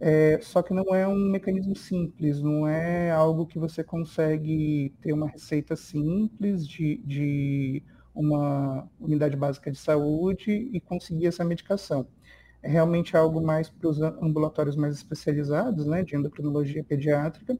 é, 0.00 0.40
só 0.42 0.62
que 0.62 0.74
não 0.74 0.94
é 0.94 1.06
um 1.08 1.30
mecanismo 1.30 1.76
simples, 1.76 2.42
não 2.42 2.66
é 2.68 3.10
algo 3.12 3.46
que 3.46 3.58
você 3.58 3.84
consegue 3.84 4.94
ter 5.02 5.12
uma 5.12 5.28
receita 5.28 5.76
simples 5.76 6.66
de, 6.68 6.98
de 7.04 7.82
uma 8.14 8.88
unidade 9.00 9.36
básica 9.36 9.70
de 9.70 9.78
saúde 9.78 10.52
e 10.72 10.80
conseguir 10.80 11.26
essa 11.28 11.44
medicação 11.44 12.06
é 12.62 12.68
realmente 12.68 13.16
algo 13.16 13.40
mais 13.40 13.68
para 13.68 13.88
os 13.88 14.00
ambulatórios 14.00 14.76
mais 14.76 14.94
especializados, 14.94 15.86
né, 15.86 16.02
de 16.02 16.16
endocrinologia 16.16 16.84
pediátrica, 16.84 17.58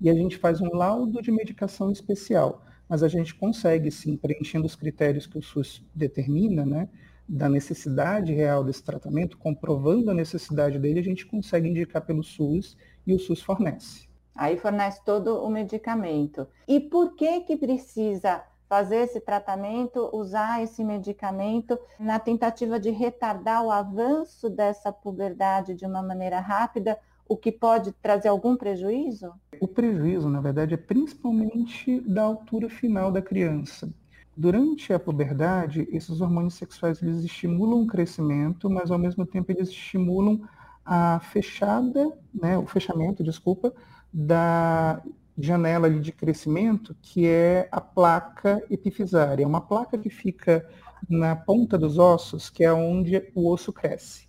e 0.00 0.08
a 0.08 0.14
gente 0.14 0.38
faz 0.38 0.60
um 0.60 0.74
laudo 0.74 1.20
de 1.20 1.32
medicação 1.32 1.90
especial, 1.90 2.62
mas 2.88 3.02
a 3.02 3.08
gente 3.08 3.34
consegue, 3.34 3.90
sim, 3.90 4.16
preenchendo 4.16 4.66
os 4.66 4.76
critérios 4.76 5.26
que 5.26 5.38
o 5.38 5.42
SUS 5.42 5.84
determina, 5.94 6.64
né, 6.64 6.88
da 7.28 7.48
necessidade 7.48 8.32
real 8.32 8.62
desse 8.62 8.82
tratamento, 8.82 9.38
comprovando 9.38 10.10
a 10.10 10.14
necessidade 10.14 10.78
dele, 10.78 11.00
a 11.00 11.04
gente 11.04 11.24
consegue 11.24 11.68
indicar 11.68 12.02
pelo 12.04 12.22
SUS 12.22 12.76
e 13.06 13.14
o 13.14 13.18
SUS 13.18 13.40
fornece. 13.40 14.06
Aí 14.34 14.56
fornece 14.56 15.02
todo 15.04 15.42
o 15.42 15.50
medicamento. 15.50 16.46
E 16.66 16.80
por 16.80 17.14
que 17.14 17.40
que 17.42 17.56
precisa 17.56 18.42
fazer 18.72 19.00
esse 19.00 19.20
tratamento, 19.20 20.08
usar 20.14 20.62
esse 20.62 20.82
medicamento 20.82 21.78
na 22.00 22.18
tentativa 22.18 22.80
de 22.80 22.88
retardar 22.88 23.62
o 23.62 23.70
avanço 23.70 24.48
dessa 24.48 24.90
puberdade 24.90 25.74
de 25.74 25.84
uma 25.84 26.02
maneira 26.02 26.40
rápida, 26.40 26.98
o 27.28 27.36
que 27.36 27.52
pode 27.52 27.92
trazer 28.00 28.28
algum 28.28 28.56
prejuízo? 28.56 29.30
O 29.60 29.68
prejuízo, 29.68 30.30
na 30.30 30.40
verdade, 30.40 30.72
é 30.72 30.78
principalmente 30.78 32.00
da 32.00 32.22
altura 32.22 32.70
final 32.70 33.12
da 33.12 33.20
criança. 33.20 33.92
Durante 34.34 34.90
a 34.90 34.98
puberdade, 34.98 35.86
esses 35.92 36.22
hormônios 36.22 36.54
sexuais 36.54 37.02
eles 37.02 37.22
estimulam 37.22 37.82
o 37.82 37.86
crescimento, 37.86 38.70
mas 38.70 38.90
ao 38.90 38.98
mesmo 38.98 39.26
tempo 39.26 39.52
eles 39.52 39.68
estimulam 39.68 40.48
a 40.82 41.20
fechada, 41.20 42.10
né, 42.32 42.56
o 42.56 42.66
fechamento, 42.66 43.22
desculpa, 43.22 43.70
da 44.10 45.02
janela 45.42 45.90
de 45.90 46.12
crescimento, 46.12 46.96
que 47.02 47.26
é 47.26 47.68
a 47.72 47.80
placa 47.80 48.64
epifisária. 48.70 49.42
É 49.42 49.46
uma 49.46 49.60
placa 49.60 49.98
que 49.98 50.08
fica 50.08 50.64
na 51.10 51.34
ponta 51.34 51.76
dos 51.76 51.98
ossos, 51.98 52.48
que 52.48 52.62
é 52.62 52.72
onde 52.72 53.20
o 53.34 53.50
osso 53.50 53.72
cresce. 53.72 54.28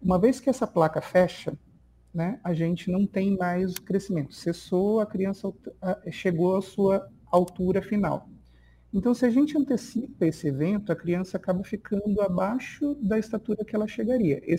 Uma 0.00 0.18
vez 0.18 0.40
que 0.40 0.48
essa 0.48 0.66
placa 0.66 1.02
fecha, 1.02 1.52
né, 2.12 2.40
a 2.42 2.54
gente 2.54 2.90
não 2.90 3.06
tem 3.06 3.36
mais 3.36 3.78
crescimento. 3.78 4.34
Cessou, 4.34 5.00
a 5.00 5.04
criança 5.04 5.52
chegou 6.10 6.56
à 6.56 6.62
sua 6.62 7.06
altura 7.30 7.82
final. 7.82 8.26
Então, 8.94 9.12
se 9.12 9.26
a 9.26 9.30
gente 9.30 9.58
antecipa 9.58 10.24
esse 10.24 10.48
evento, 10.48 10.90
a 10.90 10.96
criança 10.96 11.36
acaba 11.36 11.62
ficando 11.62 12.18
abaixo 12.22 12.94
da 12.94 13.18
estatura 13.18 13.62
que 13.62 13.76
ela 13.76 13.86
chegaria. 13.86 14.40
É 14.42 14.54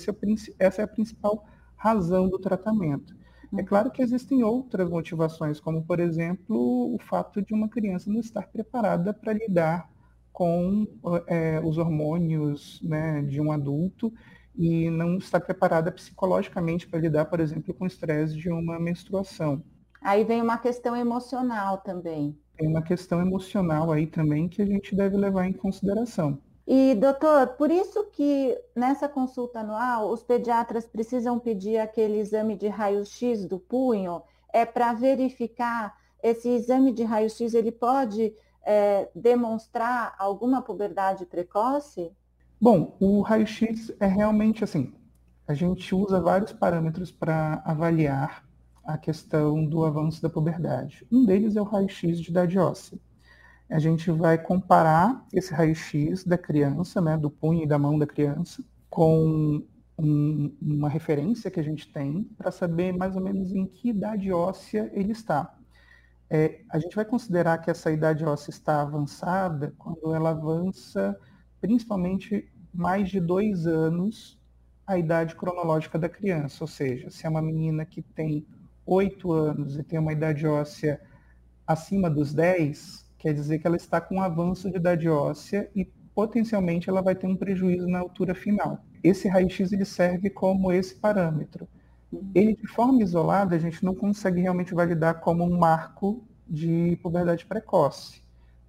essa 0.59 0.81
é 0.81 0.83
a 0.83 0.87
principal 0.87 1.43
razão 1.75 2.29
do 2.29 2.37
tratamento. 2.37 3.15
É 3.57 3.63
claro 3.63 3.91
que 3.91 4.01
existem 4.01 4.43
outras 4.43 4.89
motivações, 4.89 5.59
como, 5.59 5.83
por 5.83 5.99
exemplo, 5.99 6.95
o 6.95 6.97
fato 6.99 7.41
de 7.41 7.53
uma 7.53 7.67
criança 7.67 8.09
não 8.09 8.19
estar 8.21 8.47
preparada 8.47 9.13
para 9.13 9.33
lidar 9.33 9.89
com 10.31 10.87
é, 11.27 11.59
os 11.59 11.77
hormônios 11.77 12.81
né, 12.81 13.21
de 13.23 13.41
um 13.41 13.51
adulto 13.51 14.13
e 14.55 14.89
não 14.89 15.17
está 15.17 15.39
preparada 15.39 15.91
psicologicamente 15.91 16.87
para 16.87 16.99
lidar, 16.99 17.25
por 17.25 17.39
exemplo, 17.39 17.73
com 17.73 17.83
o 17.83 17.87
estresse 17.87 18.35
de 18.37 18.49
uma 18.49 18.79
menstruação. 18.79 19.61
Aí 20.01 20.23
vem 20.23 20.41
uma 20.41 20.57
questão 20.57 20.95
emocional 20.95 21.77
também. 21.79 22.37
Tem 22.57 22.67
uma 22.67 22.81
questão 22.81 23.21
emocional 23.21 23.91
aí 23.91 24.07
também 24.07 24.47
que 24.47 24.61
a 24.61 24.65
gente 24.65 24.95
deve 24.95 25.17
levar 25.17 25.45
em 25.45 25.53
consideração. 25.53 26.39
E, 26.73 26.95
doutor, 26.95 27.47
por 27.57 27.69
isso 27.69 28.05
que 28.13 28.57
nessa 28.73 29.09
consulta 29.09 29.59
anual 29.59 30.09
os 30.09 30.23
pediatras 30.23 30.85
precisam 30.85 31.37
pedir 31.37 31.77
aquele 31.77 32.17
exame 32.17 32.55
de 32.55 32.69
raio-x 32.69 33.43
do 33.43 33.59
punho, 33.59 34.21
é 34.53 34.65
para 34.65 34.93
verificar 34.93 35.93
esse 36.23 36.47
exame 36.47 36.93
de 36.93 37.03
raio-x, 37.03 37.53
ele 37.53 37.73
pode 37.73 38.33
é, 38.65 39.09
demonstrar 39.13 40.15
alguma 40.17 40.61
puberdade 40.61 41.25
precoce? 41.25 42.09
Bom, 42.61 42.95
o 43.01 43.19
raio-x 43.19 43.91
é 43.99 44.05
realmente 44.07 44.63
assim, 44.63 44.93
a 45.45 45.53
gente 45.53 45.93
usa 45.93 46.21
vários 46.21 46.53
parâmetros 46.53 47.11
para 47.11 47.61
avaliar 47.65 48.45
a 48.81 48.97
questão 48.97 49.65
do 49.65 49.83
avanço 49.83 50.21
da 50.21 50.29
puberdade. 50.29 51.05
Um 51.11 51.25
deles 51.25 51.57
é 51.57 51.61
o 51.61 51.65
raio-x 51.65 52.17
de 52.17 52.31
idade 52.31 52.57
óssea. 52.57 52.97
A 53.71 53.79
gente 53.79 54.11
vai 54.11 54.37
comparar 54.37 55.25
esse 55.33 55.53
raio-x 55.53 56.25
da 56.25 56.37
criança, 56.37 56.99
né, 56.99 57.17
do 57.17 57.31
punho 57.31 57.63
e 57.63 57.67
da 57.67 57.79
mão 57.79 57.97
da 57.97 58.05
criança, 58.05 58.61
com 58.89 59.63
um, 59.97 60.55
uma 60.61 60.89
referência 60.89 61.49
que 61.49 61.59
a 61.59 61.63
gente 61.63 61.91
tem 61.91 62.23
para 62.37 62.51
saber 62.51 62.91
mais 62.91 63.15
ou 63.15 63.21
menos 63.21 63.53
em 63.53 63.65
que 63.65 63.89
idade 63.89 64.31
óssea 64.31 64.91
ele 64.93 65.13
está. 65.13 65.57
É, 66.29 66.61
a 66.69 66.79
gente 66.79 66.95
vai 66.95 67.05
considerar 67.05 67.59
que 67.59 67.71
essa 67.71 67.91
idade 67.91 68.25
óssea 68.25 68.51
está 68.51 68.81
avançada 68.81 69.73
quando 69.77 70.13
ela 70.13 70.31
avança 70.31 71.17
principalmente 71.61 72.51
mais 72.73 73.09
de 73.09 73.19
dois 73.19 73.67
anos 73.67 74.39
a 74.85 74.97
idade 74.97 75.35
cronológica 75.35 75.97
da 75.97 76.09
criança. 76.09 76.63
Ou 76.63 76.67
seja, 76.67 77.09
se 77.09 77.25
é 77.25 77.29
uma 77.29 77.41
menina 77.41 77.85
que 77.85 78.01
tem 78.01 78.45
oito 78.85 79.31
anos 79.31 79.77
e 79.77 79.83
tem 79.83 79.99
uma 79.99 80.11
idade 80.11 80.45
óssea 80.47 80.99
acima 81.65 82.09
dos 82.09 82.33
10, 82.33 83.10
quer 83.21 83.35
dizer 83.35 83.59
que 83.59 83.67
ela 83.67 83.75
está 83.75 84.01
com 84.01 84.15
um 84.15 84.21
avanço 84.21 84.67
de 84.69 84.77
idade 84.77 85.07
óssea 85.07 85.69
e 85.75 85.85
potencialmente 86.15 86.89
ela 86.89 87.03
vai 87.03 87.13
ter 87.13 87.27
um 87.27 87.35
prejuízo 87.35 87.87
na 87.87 87.99
altura 87.99 88.33
final. 88.33 88.83
Esse 89.03 89.27
raio-x 89.27 89.71
ele 89.71 89.85
serve 89.85 90.31
como 90.31 90.71
esse 90.71 90.95
parâmetro. 90.95 91.67
Ele 92.33 92.55
de 92.55 92.65
forma 92.65 93.01
isolada 93.03 93.55
a 93.55 93.59
gente 93.59 93.85
não 93.85 93.93
consegue 93.93 94.41
realmente 94.41 94.73
validar 94.73 95.19
como 95.19 95.43
um 95.43 95.55
marco 95.55 96.23
de 96.49 96.97
puberdade 97.03 97.45
precoce. 97.45 98.23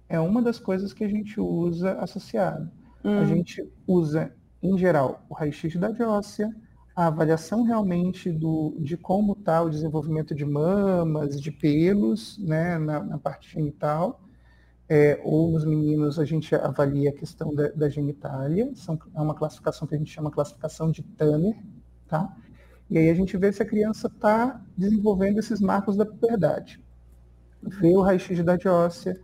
É 0.07 0.19
uma 0.19 0.39
das 0.39 0.59
coisas 0.59 0.93
que 0.93 1.03
a 1.03 1.09
gente 1.09 1.41
usa 1.41 1.93
associado. 1.93 2.69
Hum. 3.03 3.17
A 3.17 3.25
gente 3.25 3.67
usa, 3.87 4.31
em 4.61 4.77
geral, 4.77 5.25
o 5.27 5.33
raio-x 5.33 5.71
de 5.71 5.77
idade 5.77 6.01
óssea, 6.03 6.55
a 6.95 7.07
avaliação 7.07 7.63
realmente 7.63 8.31
do, 8.31 8.77
de 8.79 8.95
como 8.95 9.33
está 9.33 9.63
o 9.63 9.69
desenvolvimento 9.69 10.35
de 10.35 10.45
mamas, 10.45 11.41
de 11.41 11.51
pelos, 11.51 12.37
né, 12.37 12.77
na, 12.77 13.03
na 13.03 13.17
parte 13.17 13.51
genital, 13.51 14.21
é, 14.87 15.19
ou 15.23 15.51
nos 15.51 15.65
meninos 15.65 16.19
a 16.19 16.25
gente 16.25 16.53
avalia 16.55 17.09
a 17.09 17.13
questão 17.13 17.53
da, 17.53 17.69
da 17.69 17.89
genitália, 17.89 18.71
são, 18.75 18.99
é 19.15 19.21
uma 19.21 19.33
classificação 19.33 19.87
que 19.87 19.95
a 19.95 19.97
gente 19.97 20.11
chama 20.11 20.31
classificação 20.31 20.91
de 20.91 21.01
Tanner, 21.03 21.55
tá? 22.07 22.35
E 22.89 22.97
aí 22.97 23.09
a 23.09 23.13
gente 23.13 23.37
vê 23.37 23.51
se 23.51 23.63
a 23.63 23.65
criança 23.65 24.07
está 24.07 24.61
desenvolvendo 24.77 25.39
esses 25.39 25.59
marcos 25.59 25.95
da 25.95 26.05
puberdade. 26.05 26.81
Vê 27.61 27.95
o 27.95 28.01
raio-x 28.01 28.35
de 28.35 28.41
idade 28.41 28.67
óssea, 28.67 29.19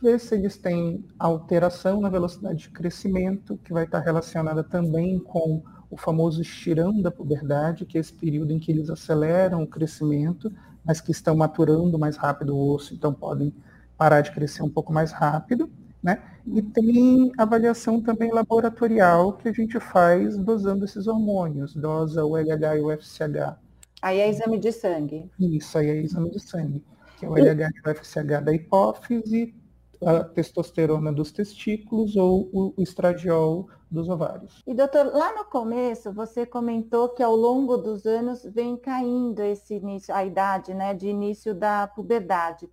ver 0.00 0.18
se 0.18 0.34
eles 0.34 0.56
têm 0.56 1.04
alteração 1.18 2.00
na 2.00 2.08
velocidade 2.08 2.60
de 2.60 2.70
crescimento, 2.70 3.58
que 3.64 3.72
vai 3.72 3.84
estar 3.84 4.00
relacionada 4.00 4.62
também 4.62 5.18
com 5.18 5.62
o 5.90 5.96
famoso 5.96 6.40
estirão 6.40 7.02
da 7.02 7.10
puberdade, 7.10 7.84
que 7.84 7.98
é 7.98 8.00
esse 8.00 8.12
período 8.12 8.52
em 8.52 8.60
que 8.60 8.70
eles 8.70 8.88
aceleram 8.88 9.62
o 9.62 9.66
crescimento, 9.66 10.50
mas 10.84 11.00
que 11.00 11.10
estão 11.10 11.36
maturando 11.36 11.98
mais 11.98 12.16
rápido 12.16 12.56
o 12.56 12.74
osso, 12.74 12.94
então 12.94 13.12
podem 13.12 13.52
parar 14.00 14.22
de 14.22 14.32
crescer 14.32 14.62
um 14.62 14.70
pouco 14.70 14.90
mais 14.90 15.12
rápido. 15.12 15.70
Né? 16.02 16.22
E 16.46 16.62
tem 16.62 17.30
avaliação 17.36 18.00
também 18.00 18.32
laboratorial 18.32 19.34
que 19.34 19.46
a 19.46 19.52
gente 19.52 19.78
faz 19.78 20.38
dosando 20.38 20.86
esses 20.86 21.06
hormônios, 21.06 21.74
dosa 21.74 22.24
o 22.24 22.34
LH 22.38 22.78
e 22.78 22.80
o 22.80 22.98
FSH. 22.98 23.58
Aí 24.00 24.18
é 24.18 24.30
exame 24.30 24.58
de 24.58 24.72
sangue. 24.72 25.30
Isso, 25.38 25.76
aí 25.76 25.90
é 25.90 25.96
exame 25.96 26.30
de 26.30 26.40
sangue, 26.40 26.82
que 27.18 27.26
é 27.26 27.28
o 27.28 27.36
LH 27.36 27.68
e 27.68 27.90
o 27.90 27.94
FSH 27.94 28.42
da 28.42 28.54
hipófise, 28.54 29.54
a 30.02 30.24
testosterona 30.24 31.12
dos 31.12 31.30
testículos 31.30 32.16
ou 32.16 32.48
o 32.54 32.74
estradiol 32.78 33.68
dos 33.90 34.08
ovários. 34.08 34.62
E 34.66 34.72
doutor, 34.72 35.04
lá 35.04 35.34
no 35.36 35.44
começo 35.44 36.10
você 36.10 36.46
comentou 36.46 37.10
que 37.10 37.22
ao 37.22 37.36
longo 37.36 37.76
dos 37.76 38.06
anos 38.06 38.42
vem 38.44 38.74
caindo 38.74 39.42
esse 39.42 39.74
início, 39.74 40.14
a 40.14 40.24
idade, 40.24 40.72
né, 40.72 40.94
de 40.94 41.08
início 41.08 41.54
da 41.54 41.86
puberdade. 41.86 42.66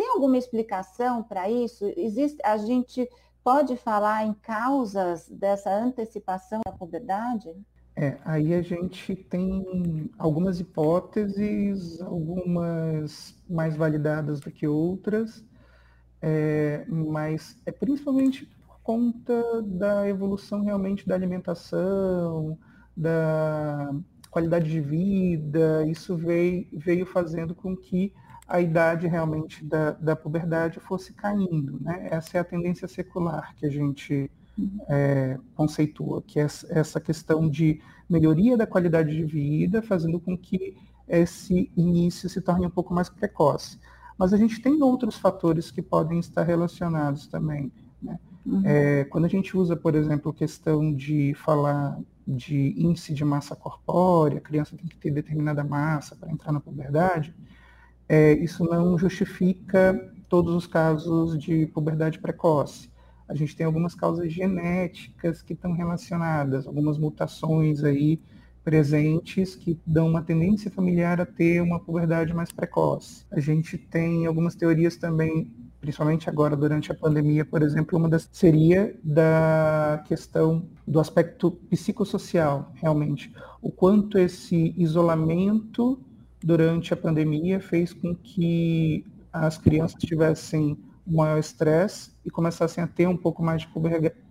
Tem 0.00 0.08
alguma 0.08 0.38
explicação 0.38 1.22
para 1.22 1.50
isso? 1.50 1.84
Existe, 1.94 2.38
a 2.42 2.56
gente 2.56 3.06
pode 3.44 3.76
falar 3.76 4.24
em 4.24 4.32
causas 4.32 5.28
dessa 5.28 5.70
antecipação 5.70 6.62
da 6.64 6.72
puberdade? 6.72 7.54
É, 7.94 8.16
aí 8.24 8.54
a 8.54 8.62
gente 8.62 9.14
tem 9.14 10.10
algumas 10.16 10.58
hipóteses, 10.58 12.00
algumas 12.00 13.34
mais 13.46 13.76
validadas 13.76 14.40
do 14.40 14.50
que 14.50 14.66
outras, 14.66 15.44
é, 16.22 16.86
mas 16.88 17.60
é 17.66 17.70
principalmente 17.70 18.46
por 18.46 18.80
conta 18.82 19.60
da 19.60 20.08
evolução 20.08 20.62
realmente 20.62 21.06
da 21.06 21.14
alimentação, 21.14 22.56
da 22.96 23.90
qualidade 24.30 24.70
de 24.70 24.80
vida, 24.80 25.84
isso 25.86 26.16
veio, 26.16 26.66
veio 26.72 27.04
fazendo 27.04 27.54
com 27.54 27.76
que 27.76 28.14
a 28.50 28.60
idade 28.60 29.06
realmente 29.06 29.64
da, 29.64 29.92
da 29.92 30.16
puberdade 30.16 30.80
fosse 30.80 31.12
caindo. 31.12 31.78
Né? 31.80 32.08
Essa 32.10 32.38
é 32.38 32.40
a 32.40 32.44
tendência 32.44 32.88
secular 32.88 33.54
que 33.54 33.64
a 33.64 33.70
gente 33.70 34.28
é, 34.88 35.38
conceitua, 35.54 36.20
que 36.20 36.40
é 36.40 36.42
essa 36.42 37.00
questão 37.00 37.48
de 37.48 37.80
melhoria 38.08 38.56
da 38.56 38.66
qualidade 38.66 39.16
de 39.16 39.24
vida, 39.24 39.80
fazendo 39.80 40.18
com 40.18 40.36
que 40.36 40.76
esse 41.06 41.70
início 41.76 42.28
se 42.28 42.40
torne 42.40 42.66
um 42.66 42.70
pouco 42.70 42.92
mais 42.92 43.08
precoce. 43.08 43.78
Mas 44.18 44.32
a 44.32 44.36
gente 44.36 44.60
tem 44.60 44.82
outros 44.82 45.16
fatores 45.16 45.70
que 45.70 45.80
podem 45.80 46.18
estar 46.18 46.42
relacionados 46.42 47.28
também. 47.28 47.72
Né? 48.02 48.18
Uhum. 48.44 48.62
É, 48.64 49.04
quando 49.04 49.26
a 49.26 49.28
gente 49.28 49.56
usa, 49.56 49.76
por 49.76 49.94
exemplo, 49.94 50.32
a 50.32 50.34
questão 50.34 50.92
de 50.92 51.34
falar 51.34 51.98
de 52.26 52.74
índice 52.76 53.14
de 53.14 53.24
massa 53.24 53.54
corpórea, 53.54 54.38
a 54.38 54.42
criança 54.42 54.76
tem 54.76 54.86
que 54.86 54.96
ter 54.96 55.12
determinada 55.12 55.62
massa 55.62 56.16
para 56.16 56.30
entrar 56.30 56.50
na 56.52 56.60
puberdade, 56.60 57.32
é, 58.12 58.32
isso 58.32 58.64
não 58.64 58.98
justifica 58.98 60.12
todos 60.28 60.52
os 60.52 60.66
casos 60.66 61.38
de 61.38 61.66
puberdade 61.66 62.18
precoce. 62.18 62.90
A 63.28 63.36
gente 63.36 63.54
tem 63.54 63.64
algumas 63.64 63.94
causas 63.94 64.32
genéticas 64.32 65.42
que 65.42 65.52
estão 65.52 65.72
relacionadas, 65.72 66.66
algumas 66.66 66.98
mutações 66.98 67.84
aí 67.84 68.20
presentes 68.64 69.54
que 69.54 69.78
dão 69.86 70.08
uma 70.08 70.22
tendência 70.22 70.72
familiar 70.72 71.20
a 71.20 71.24
ter 71.24 71.62
uma 71.62 71.78
puberdade 71.78 72.34
mais 72.34 72.50
precoce. 72.50 73.24
A 73.30 73.38
gente 73.38 73.78
tem 73.78 74.26
algumas 74.26 74.56
teorias 74.56 74.96
também, 74.96 75.48
principalmente 75.80 76.28
agora 76.28 76.56
durante 76.56 76.90
a 76.90 76.96
pandemia, 76.96 77.44
por 77.44 77.62
exemplo, 77.62 77.96
uma 77.96 78.08
das 78.08 78.28
seria 78.32 78.92
da 79.04 80.02
questão 80.08 80.68
do 80.84 80.98
aspecto 80.98 81.52
psicossocial, 81.70 82.72
realmente. 82.74 83.32
O 83.62 83.70
quanto 83.70 84.18
esse 84.18 84.74
isolamento 84.76 86.04
durante 86.42 86.92
a 86.92 86.96
pandemia 86.96 87.60
fez 87.60 87.92
com 87.92 88.14
que 88.14 89.04
as 89.32 89.58
crianças 89.58 90.00
tivessem 90.00 90.78
um 91.06 91.16
maior 91.16 91.38
estresse 91.38 92.12
e 92.24 92.30
começassem 92.30 92.82
a 92.82 92.86
ter 92.86 93.06
um 93.06 93.16
pouco 93.16 93.42
mais 93.42 93.62
de 93.62 93.68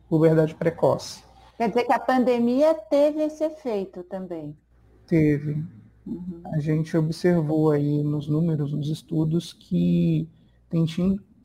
puberdade 0.07 0.55
precoce. 0.55 1.23
Quer 1.57 1.69
dizer 1.69 1.83
que 1.85 1.93
a 1.93 1.99
pandemia 1.99 2.73
teve 2.73 3.21
esse 3.23 3.43
efeito 3.43 4.03
também. 4.03 4.55
Teve. 5.07 5.63
Uhum. 6.05 6.41
A 6.53 6.59
gente 6.59 6.95
observou 6.95 7.71
aí 7.71 8.01
nos 8.03 8.27
números, 8.27 8.71
nos 8.71 8.89
estudos, 8.89 9.53
que 9.53 10.27
tem, 10.69 10.85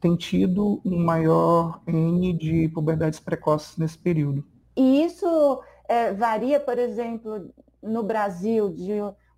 tem 0.00 0.16
tido 0.16 0.80
um 0.84 1.04
maior 1.04 1.80
N 1.86 2.32
de 2.32 2.68
puberdades 2.68 3.18
precoces 3.18 3.76
nesse 3.76 3.98
período. 3.98 4.44
E 4.76 5.04
isso 5.04 5.60
é, 5.88 6.12
varia, 6.12 6.60
por 6.60 6.78
exemplo, 6.78 7.50
no 7.82 8.02
Brasil, 8.02 8.70
de 8.70 8.92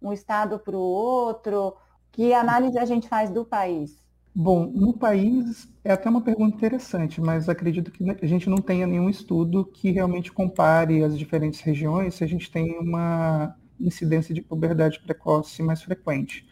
um 0.09 0.12
estado 0.12 0.59
para 0.59 0.77
o 0.77 0.81
outro? 0.81 1.75
Que 2.12 2.33
análise 2.33 2.79
a 2.79 2.85
gente 2.85 3.09
faz 3.09 3.31
do 3.31 3.45
país? 3.45 4.03
Bom, 4.35 4.66
no 4.66 4.92
país 4.92 5.69
é 5.83 5.92
até 5.92 6.09
uma 6.11 6.21
pergunta 6.21 6.57
interessante, 6.57 7.21
mas 7.21 7.49
acredito 7.49 7.90
que 7.90 8.05
a 8.11 8.27
gente 8.27 8.51
não 8.51 8.59
tenha 8.59 8.87
nenhum 8.87 9.09
estudo 9.09 9.64
que 9.64 9.90
realmente 9.90 10.31
compare 10.31 11.03
as 11.03 11.19
diferentes 11.19 11.61
regiões 11.61 12.14
se 12.14 12.25
a 12.25 12.27
gente 12.27 12.51
tem 12.51 12.79
uma 12.79 13.57
incidência 13.81 14.35
de 14.35 14.42
puberdade 14.42 15.01
precoce 15.01 15.62
mais 15.62 15.83
frequente. 15.83 16.47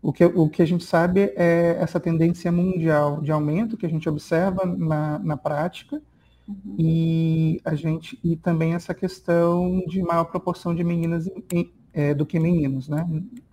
O 0.00 0.12
que, 0.12 0.24
o 0.24 0.48
que 0.48 0.62
a 0.62 0.66
gente 0.66 0.84
sabe 0.84 1.32
é 1.36 1.76
essa 1.80 2.00
tendência 2.00 2.50
mundial 2.50 3.20
de 3.20 3.30
aumento 3.30 3.76
que 3.76 3.86
a 3.86 3.88
gente 3.88 4.08
observa 4.08 4.66
na, 4.66 5.18
na 5.20 5.36
prática 5.36 6.02
Uhum. 6.48 6.76
E 6.78 7.60
a 7.64 7.74
gente 7.74 8.18
e 8.22 8.36
também 8.36 8.74
essa 8.74 8.94
questão 8.94 9.82
de 9.86 10.02
maior 10.02 10.24
proporção 10.24 10.74
de 10.74 10.82
meninas 10.82 11.26
em, 11.52 11.72
é, 11.92 12.14
do 12.14 12.24
que 12.24 12.38
meninos, 12.38 12.88
né? 12.88 13.06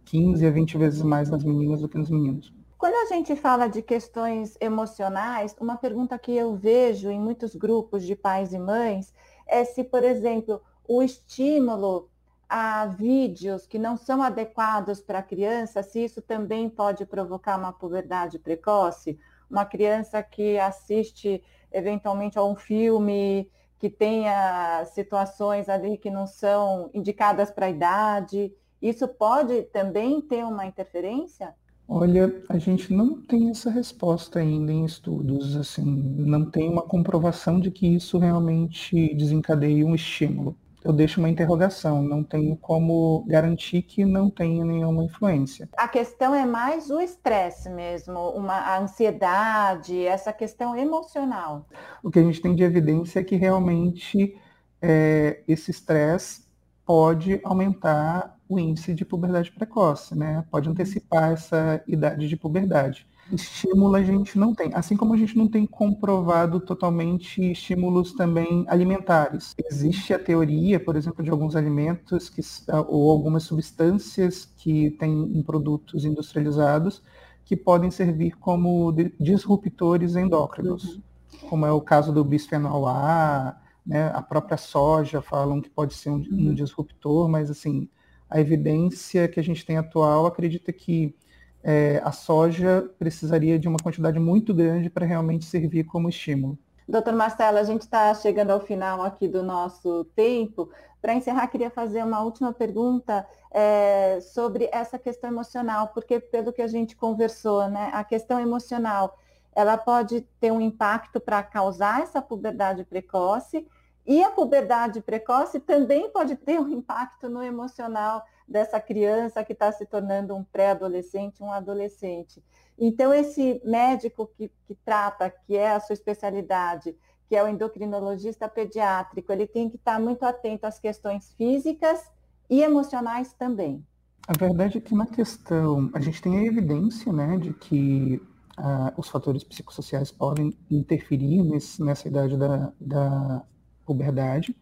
15 0.06 0.46
a 0.46 0.50
20 0.50 0.78
vezes 0.78 1.02
mais 1.02 1.30
nas 1.30 1.44
meninas 1.44 1.82
do 1.82 1.90
que 1.90 1.98
nos 1.98 2.10
meninos. 2.10 2.54
Quando 2.78 2.96
a 2.96 3.14
gente 3.14 3.36
fala 3.36 3.68
de 3.68 3.82
questões 3.82 4.58
emocionais, 4.62 5.56
uma 5.60 5.76
pergunta 5.76 6.18
que 6.18 6.32
eu 6.32 6.56
vejo 6.56 7.10
em 7.10 7.20
muitos 7.20 7.54
grupos 7.54 8.06
de 8.06 8.16
pais 8.16 8.54
e 8.54 8.60
mães 8.60 9.14
é 9.46 9.66
se, 9.66 9.84
por 9.84 10.04
exemplo, 10.04 10.62
o 10.88 11.04
estímulo 11.04 12.10
a 12.48 12.86
vídeos 12.88 13.68
que 13.68 13.78
não 13.78 13.98
são 13.98 14.24
adequados 14.24 15.02
para 15.02 15.20
a 15.20 15.24
criança, 15.24 15.84
se 15.84 16.04
isso 16.04 16.22
também 16.22 16.70
pode 16.70 17.06
provocar 17.06 17.60
uma 17.60 17.72
puberdade 17.72 18.40
precoce, 18.40 19.20
uma 19.50 19.66
criança 19.66 20.24
que 20.24 20.58
assiste 20.58 21.44
eventualmente 21.72 22.40
a 22.40 22.44
um 22.44 22.56
filme 22.56 23.50
que 23.80 23.90
tenha 23.90 24.84
situações 24.94 25.70
ali 25.70 25.98
que 25.98 26.12
não 26.12 26.28
são 26.28 26.90
indicadas 26.94 27.50
para 27.50 27.68
a 27.68 27.70
idade, 27.70 28.54
isso 28.82 29.08
pode 29.08 29.64
também 29.64 30.22
ter 30.22 30.44
uma 30.44 30.66
interferência? 30.66 31.56
Olha, 31.88 32.44
a 32.50 32.58
gente 32.60 32.94
não 32.94 33.20
tem 33.22 33.50
essa 33.50 33.72
resposta 33.72 34.40
ainda 34.40 34.72
em 34.72 34.86
estudos, 34.86 35.56
assim, 35.56 35.84
não 35.84 36.46
tem 36.46 36.70
uma 36.70 36.84
comprovação 36.84 37.60
de 37.60 37.72
que 37.72 37.88
isso 37.88 38.20
realmente 38.20 39.16
desencadeie 39.16 39.84
um 39.84 39.96
estímulo 39.96 40.56
eu 40.84 40.94
deixo 40.94 41.20
uma 41.20 41.30
interrogação, 41.30 42.02
não 42.02 42.24
tenho 42.24 42.56
como 42.56 43.26
garantir 43.28 43.82
que 43.82 44.06
não 44.06 44.30
tenha 44.30 44.64
nenhuma 44.64 45.04
influência. 45.04 45.68
A 45.78 45.88
questão 45.88 46.34
é 46.34 46.46
mais 46.46 46.90
o 46.90 47.02
estresse 47.02 47.70
mesmo, 47.70 48.20
uma, 48.30 48.54
a 48.54 48.80
ansiedade, 48.80 50.06
essa 50.06 50.32
questão 50.32 50.76
emocional. 50.76 51.66
O 52.04 52.10
que 52.10 52.20
a 52.20 52.24
gente 52.24 52.42
tem 52.42 52.56
de 52.56 52.64
evidência 52.64 53.20
é 53.20 53.24
que 53.24 53.36
realmente 53.36 54.38
é, 54.82 55.42
esse 55.48 55.72
estresse 55.72 56.48
pode 56.86 57.40
aumentar 57.44 58.38
o 58.48 58.58
índice 58.58 58.94
de 58.94 59.06
puberdade 59.06 59.52
precoce, 59.52 60.18
né? 60.18 60.44
Pode 60.50 60.68
uhum. 60.68 60.74
antecipar 60.74 61.34
essa 61.34 61.84
idade 61.88 62.28
de 62.28 62.36
puberdade 62.36 63.06
estímulo 63.32 63.96
a 63.96 64.04
gente 64.04 64.38
não 64.38 64.54
tem. 64.54 64.72
Assim 64.74 64.96
como 64.96 65.14
a 65.14 65.18
gente 65.18 65.38
não 65.38 65.48
tem 65.48 65.66
comprovado 65.66 66.60
totalmente 66.60 67.52
estímulos 67.52 68.14
também 68.14 68.66
alimentares. 68.68 69.54
Existe 69.70 70.14
a 70.14 70.20
teoria, 70.20 70.80
por 70.80 70.96
exemplo, 70.96 71.24
de 71.24 71.30
alguns 71.30 71.56
alimentos 71.56 72.30
que, 72.30 72.42
ou 72.88 73.12
algumas 73.12 73.44
substâncias 73.44 74.46
que 74.58 74.92
tem 74.92 75.12
em 75.12 75.44
produtos 75.44 76.06
industrializados 76.06 77.02
que 77.50 77.58
podem 77.58 77.90
servir 77.90 78.38
como 78.38 78.94
disruptores 79.20 80.16
endócrinos, 80.16 80.84
uhum. 80.84 81.50
como 81.50 81.66
é 81.66 81.72
o 81.72 81.82
caso 81.82 82.14
do 82.14 82.24
bisfenol 82.24 82.86
A, 82.88 83.60
né? 83.84 84.12
a 84.14 84.22
própria 84.22 84.56
soja 84.56 85.20
falam 85.20 85.60
que 85.60 85.68
pode 85.68 85.96
ser 85.96 86.12
um, 86.12 86.24
um 86.32 86.50
uhum. 86.50 86.54
disruptor, 86.54 87.28
mas 87.28 87.50
assim, 87.50 87.90
a 88.30 88.40
evidência 88.40 89.28
que 89.28 89.40
a 89.40 89.44
gente 89.44 89.66
tem 89.66 89.78
atual 89.78 90.28
acredita 90.28 90.72
que 90.72 91.16
é, 91.64 92.02
a 92.04 92.12
soja 92.12 92.90
precisaria 92.98 93.60
de 93.60 93.68
uma 93.68 93.78
quantidade 93.78 94.20
muito 94.20 94.54
grande 94.54 94.90
para 94.90 95.06
realmente 95.06 95.46
servir 95.46 95.84
como 95.84 96.10
estímulo. 96.10 96.58
Doutor 96.88 97.14
Marcelo, 97.14 97.60
a 97.60 97.64
gente 97.64 97.82
está 97.82 98.14
chegando 98.16 98.50
ao 98.50 98.60
final 98.60 99.04
aqui 99.04 99.28
do 99.28 99.44
nosso 99.44 100.06
tempo. 100.16 100.70
Para 101.00 101.14
encerrar, 101.14 101.48
queria 101.48 101.70
fazer 101.70 102.04
uma 102.04 102.22
última 102.22 102.52
pergunta 102.52 103.28
é, 103.52 104.20
sobre 104.22 104.68
essa 104.72 104.98
questão 104.98 105.30
emocional, 105.30 105.90
porque 105.90 106.20
pelo 106.20 106.52
que 106.52 106.62
a 106.62 106.68
gente 106.68 106.96
conversou, 106.96 107.70
né, 107.70 107.92
a 107.94 108.04
questão 108.04 108.40
emocional, 108.40 109.18
ela 109.56 109.78
pode 109.78 110.22
ter 110.40 110.52
um 110.52 110.60
impacto 110.60 111.20
para 111.20 111.44
causar 111.44 112.02
essa 112.02 112.22
puberdade 112.22 112.84
precoce, 112.84 113.68
e 114.06 114.24
a 114.24 114.32
puberdade 114.32 115.02
precoce 115.02 115.60
também 115.60 116.10
pode 116.10 116.36
ter 116.36 116.60
um 116.60 116.70
impacto 116.70 117.30
no 117.30 117.44
emocional 117.44 118.26
dessa 118.50 118.80
criança 118.80 119.44
que 119.44 119.54
está 119.54 119.72
se 119.72 119.86
tornando 119.86 120.36
um 120.36 120.44
pré-adolescente, 120.44 121.44
um 121.44 121.52
adolescente. 121.52 122.44
Então, 122.78 123.14
esse 123.14 123.62
médico 123.64 124.28
que, 124.36 124.52
que 124.66 124.76
trata, 124.84 125.30
que 125.30 125.56
é 125.56 125.72
a 125.72 125.80
sua 125.80 125.94
especialidade, 125.94 126.96
que 127.28 127.36
é 127.36 127.44
o 127.44 127.48
endocrinologista 127.48 128.50
pediátrico, 128.50 129.32
ele 129.32 129.46
tem 129.46 129.70
que 129.70 129.76
estar 129.76 130.00
muito 130.00 130.24
atento 130.24 130.66
às 130.66 130.80
questões 130.80 131.32
físicas 131.34 132.10
e 132.50 132.64
emocionais 132.64 133.34
também. 133.34 133.86
A 134.28 134.34
verdade 134.34 134.80
é 134.80 134.82
que 134.82 134.96
na 134.96 135.06
questão, 135.06 135.90
a 135.94 136.00
gente 136.00 136.22
tem 136.22 136.40
a 136.40 136.44
evidência 136.44 137.14
né, 137.14 137.38
de 137.38 137.54
que 137.54 138.22
uh, 138.58 138.94
os 138.98 139.10
fatores 139.10 139.44
psicossociais 139.44 140.12
podem 140.12 140.58
interferir 140.70 141.44
nesse, 141.44 141.84
nessa 141.84 142.08
idade 142.08 142.36
da, 142.36 142.74
da 142.80 143.44
puberdade, 143.86 144.56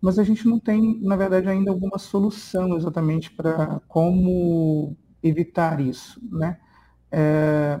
mas 0.00 0.18
a 0.18 0.24
gente 0.24 0.46
não 0.48 0.58
tem, 0.58 1.00
na 1.00 1.16
verdade, 1.16 1.48
ainda 1.48 1.70
alguma 1.70 1.98
solução 1.98 2.76
exatamente 2.76 3.30
para 3.30 3.80
como 3.88 4.96
evitar 5.22 5.80
isso, 5.80 6.20
né? 6.32 6.58
É, 7.12 7.80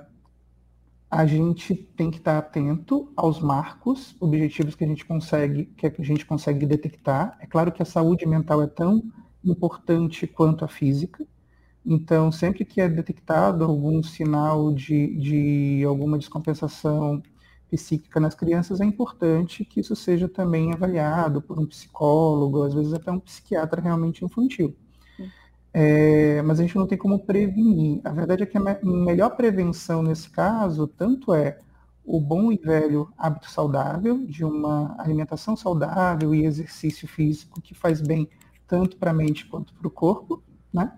a 1.10 1.26
gente 1.26 1.74
tem 1.74 2.10
que 2.10 2.18
estar 2.18 2.38
atento 2.38 3.12
aos 3.16 3.40
marcos, 3.40 4.14
objetivos 4.20 4.74
que 4.76 4.84
a 4.84 4.86
gente 4.86 5.04
consegue, 5.04 5.66
que 5.66 5.86
a 5.86 5.92
gente 6.04 6.24
consegue 6.24 6.64
detectar. 6.66 7.36
É 7.40 7.46
claro 7.46 7.72
que 7.72 7.82
a 7.82 7.84
saúde 7.84 8.26
mental 8.26 8.62
é 8.62 8.66
tão 8.68 9.02
importante 9.44 10.26
quanto 10.26 10.64
a 10.64 10.68
física. 10.68 11.26
Então, 11.84 12.30
sempre 12.30 12.64
que 12.64 12.80
é 12.80 12.88
detectado 12.88 13.64
algum 13.64 14.02
sinal 14.02 14.72
de, 14.74 15.16
de 15.16 15.84
alguma 15.84 16.18
descompensação 16.18 17.22
psíquica 17.70 18.18
nas 18.20 18.34
crianças, 18.34 18.80
é 18.80 18.84
importante 18.84 19.64
que 19.64 19.80
isso 19.80 19.94
seja 19.96 20.28
também 20.28 20.72
avaliado 20.72 21.40
por 21.40 21.58
um 21.58 21.66
psicólogo, 21.66 22.62
às 22.62 22.74
vezes 22.74 22.92
até 22.92 23.10
um 23.10 23.20
psiquiatra 23.20 23.80
realmente 23.80 24.24
infantil. 24.24 24.74
É, 25.72 26.42
mas 26.42 26.58
a 26.58 26.62
gente 26.62 26.76
não 26.76 26.86
tem 26.86 26.98
como 26.98 27.20
prevenir. 27.24 28.00
A 28.04 28.10
verdade 28.10 28.42
é 28.42 28.46
que 28.46 28.58
a 28.58 28.80
melhor 28.82 29.30
prevenção 29.36 30.02
nesse 30.02 30.28
caso, 30.30 30.86
tanto 30.86 31.32
é 31.32 31.58
o 32.04 32.20
bom 32.20 32.50
e 32.50 32.56
velho 32.56 33.12
hábito 33.16 33.50
saudável, 33.50 34.26
de 34.26 34.44
uma 34.44 34.96
alimentação 34.98 35.56
saudável 35.56 36.34
e 36.34 36.44
exercício 36.44 37.06
físico 37.06 37.60
que 37.60 37.74
faz 37.74 38.00
bem 38.00 38.28
tanto 38.66 38.96
para 38.96 39.10
a 39.10 39.14
mente 39.14 39.46
quanto 39.46 39.72
para 39.74 39.86
o 39.86 39.90
corpo, 39.90 40.42
né? 40.72 40.92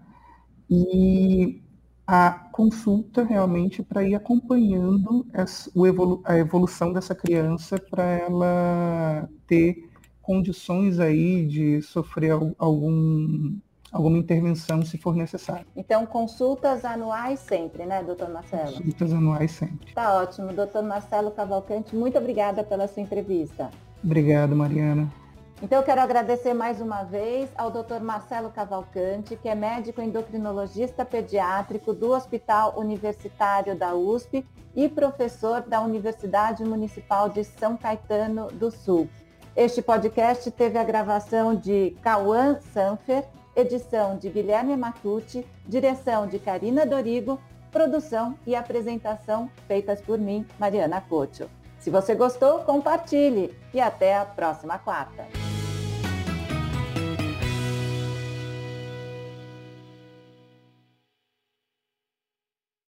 E 0.71 1.62
a 2.07 2.31
consulta 2.53 3.23
realmente 3.23 3.83
para 3.83 4.03
ir 4.03 4.15
acompanhando 4.15 5.27
essa, 5.33 5.71
evolu 5.77 6.21
a 6.25 6.37
evolução 6.37 6.93
dessa 6.93 7.15
criança 7.15 7.79
para 7.79 8.05
ela 8.05 9.29
ter 9.47 9.89
condições 10.21 10.99
aí 10.99 11.47
de 11.47 11.83
sofrer 11.83 12.31
algum, 12.59 13.57
alguma 13.91 14.19
intervenção 14.19 14.83
se 14.85 14.97
for 14.97 15.15
necessário. 15.15 15.67
Então, 15.77 16.07
consultas 16.07 16.85
anuais 16.85 17.41
sempre, 17.41 17.85
né, 17.85 18.03
doutor 18.03 18.31
Marcelo? 18.31 18.73
Consultas 18.73 19.13
anuais 19.13 19.51
sempre. 19.51 19.93
Tá 19.93 20.15
ótimo. 20.15 20.53
Doutor 20.53 20.83
Marcelo 20.83 21.31
Cavalcante, 21.31 21.95
muito 21.95 22.19
obrigada 22.19 22.65
pela 22.65 22.87
sua 22.89 23.03
entrevista. 23.03 23.71
Obrigado, 24.03 24.57
Mariana. 24.57 25.22
Então, 25.63 25.79
eu 25.79 25.85
quero 25.85 26.01
agradecer 26.01 26.53
mais 26.53 26.81
uma 26.81 27.05
vez 27.05 27.49
ao 27.57 27.71
Dr. 27.71 28.01
Marcelo 28.03 28.51
Cavalcante, 28.51 29.37
que 29.37 29.49
é 29.49 29.55
médico 29.55 30.03
endocrinologista 30.03 31.05
pediátrico 31.05 31.93
do 31.93 32.11
Hospital 32.11 32.75
Universitário 32.77 33.77
da 33.77 33.95
USP 33.95 34.45
e 34.75 34.89
professor 34.89 35.61
da 35.61 35.81
Universidade 35.81 36.65
Municipal 36.65 37.29
de 37.29 37.45
São 37.45 37.77
Caetano 37.77 38.49
do 38.49 38.73
Sul. 38.73 39.09
Este 39.55 39.81
podcast 39.81 40.51
teve 40.51 40.79
a 40.79 40.83
gravação 40.83 41.55
de 41.55 41.97
Cauã 42.03 42.59
Sanfer, 42.73 43.25
edição 43.55 44.17
de 44.17 44.31
Guilherme 44.31 44.77
Matucci, 44.77 45.47
direção 45.65 46.27
de 46.27 46.41
Karina 46.41 46.85
Dorigo, 46.85 47.41
produção 47.71 48.37
e 48.45 48.57
apresentação 48.57 49.49
feitas 49.69 50.01
por 50.01 50.19
mim, 50.19 50.45
Mariana 50.59 51.01
Cocho. 51.01 51.49
Se 51.79 51.89
você 51.89 52.17
gostou, 52.17 52.61
compartilhe 52.61 53.57
e 53.73 53.81
até 53.81 54.17
a 54.17 54.25
próxima 54.25 54.77
quarta. 54.79 55.42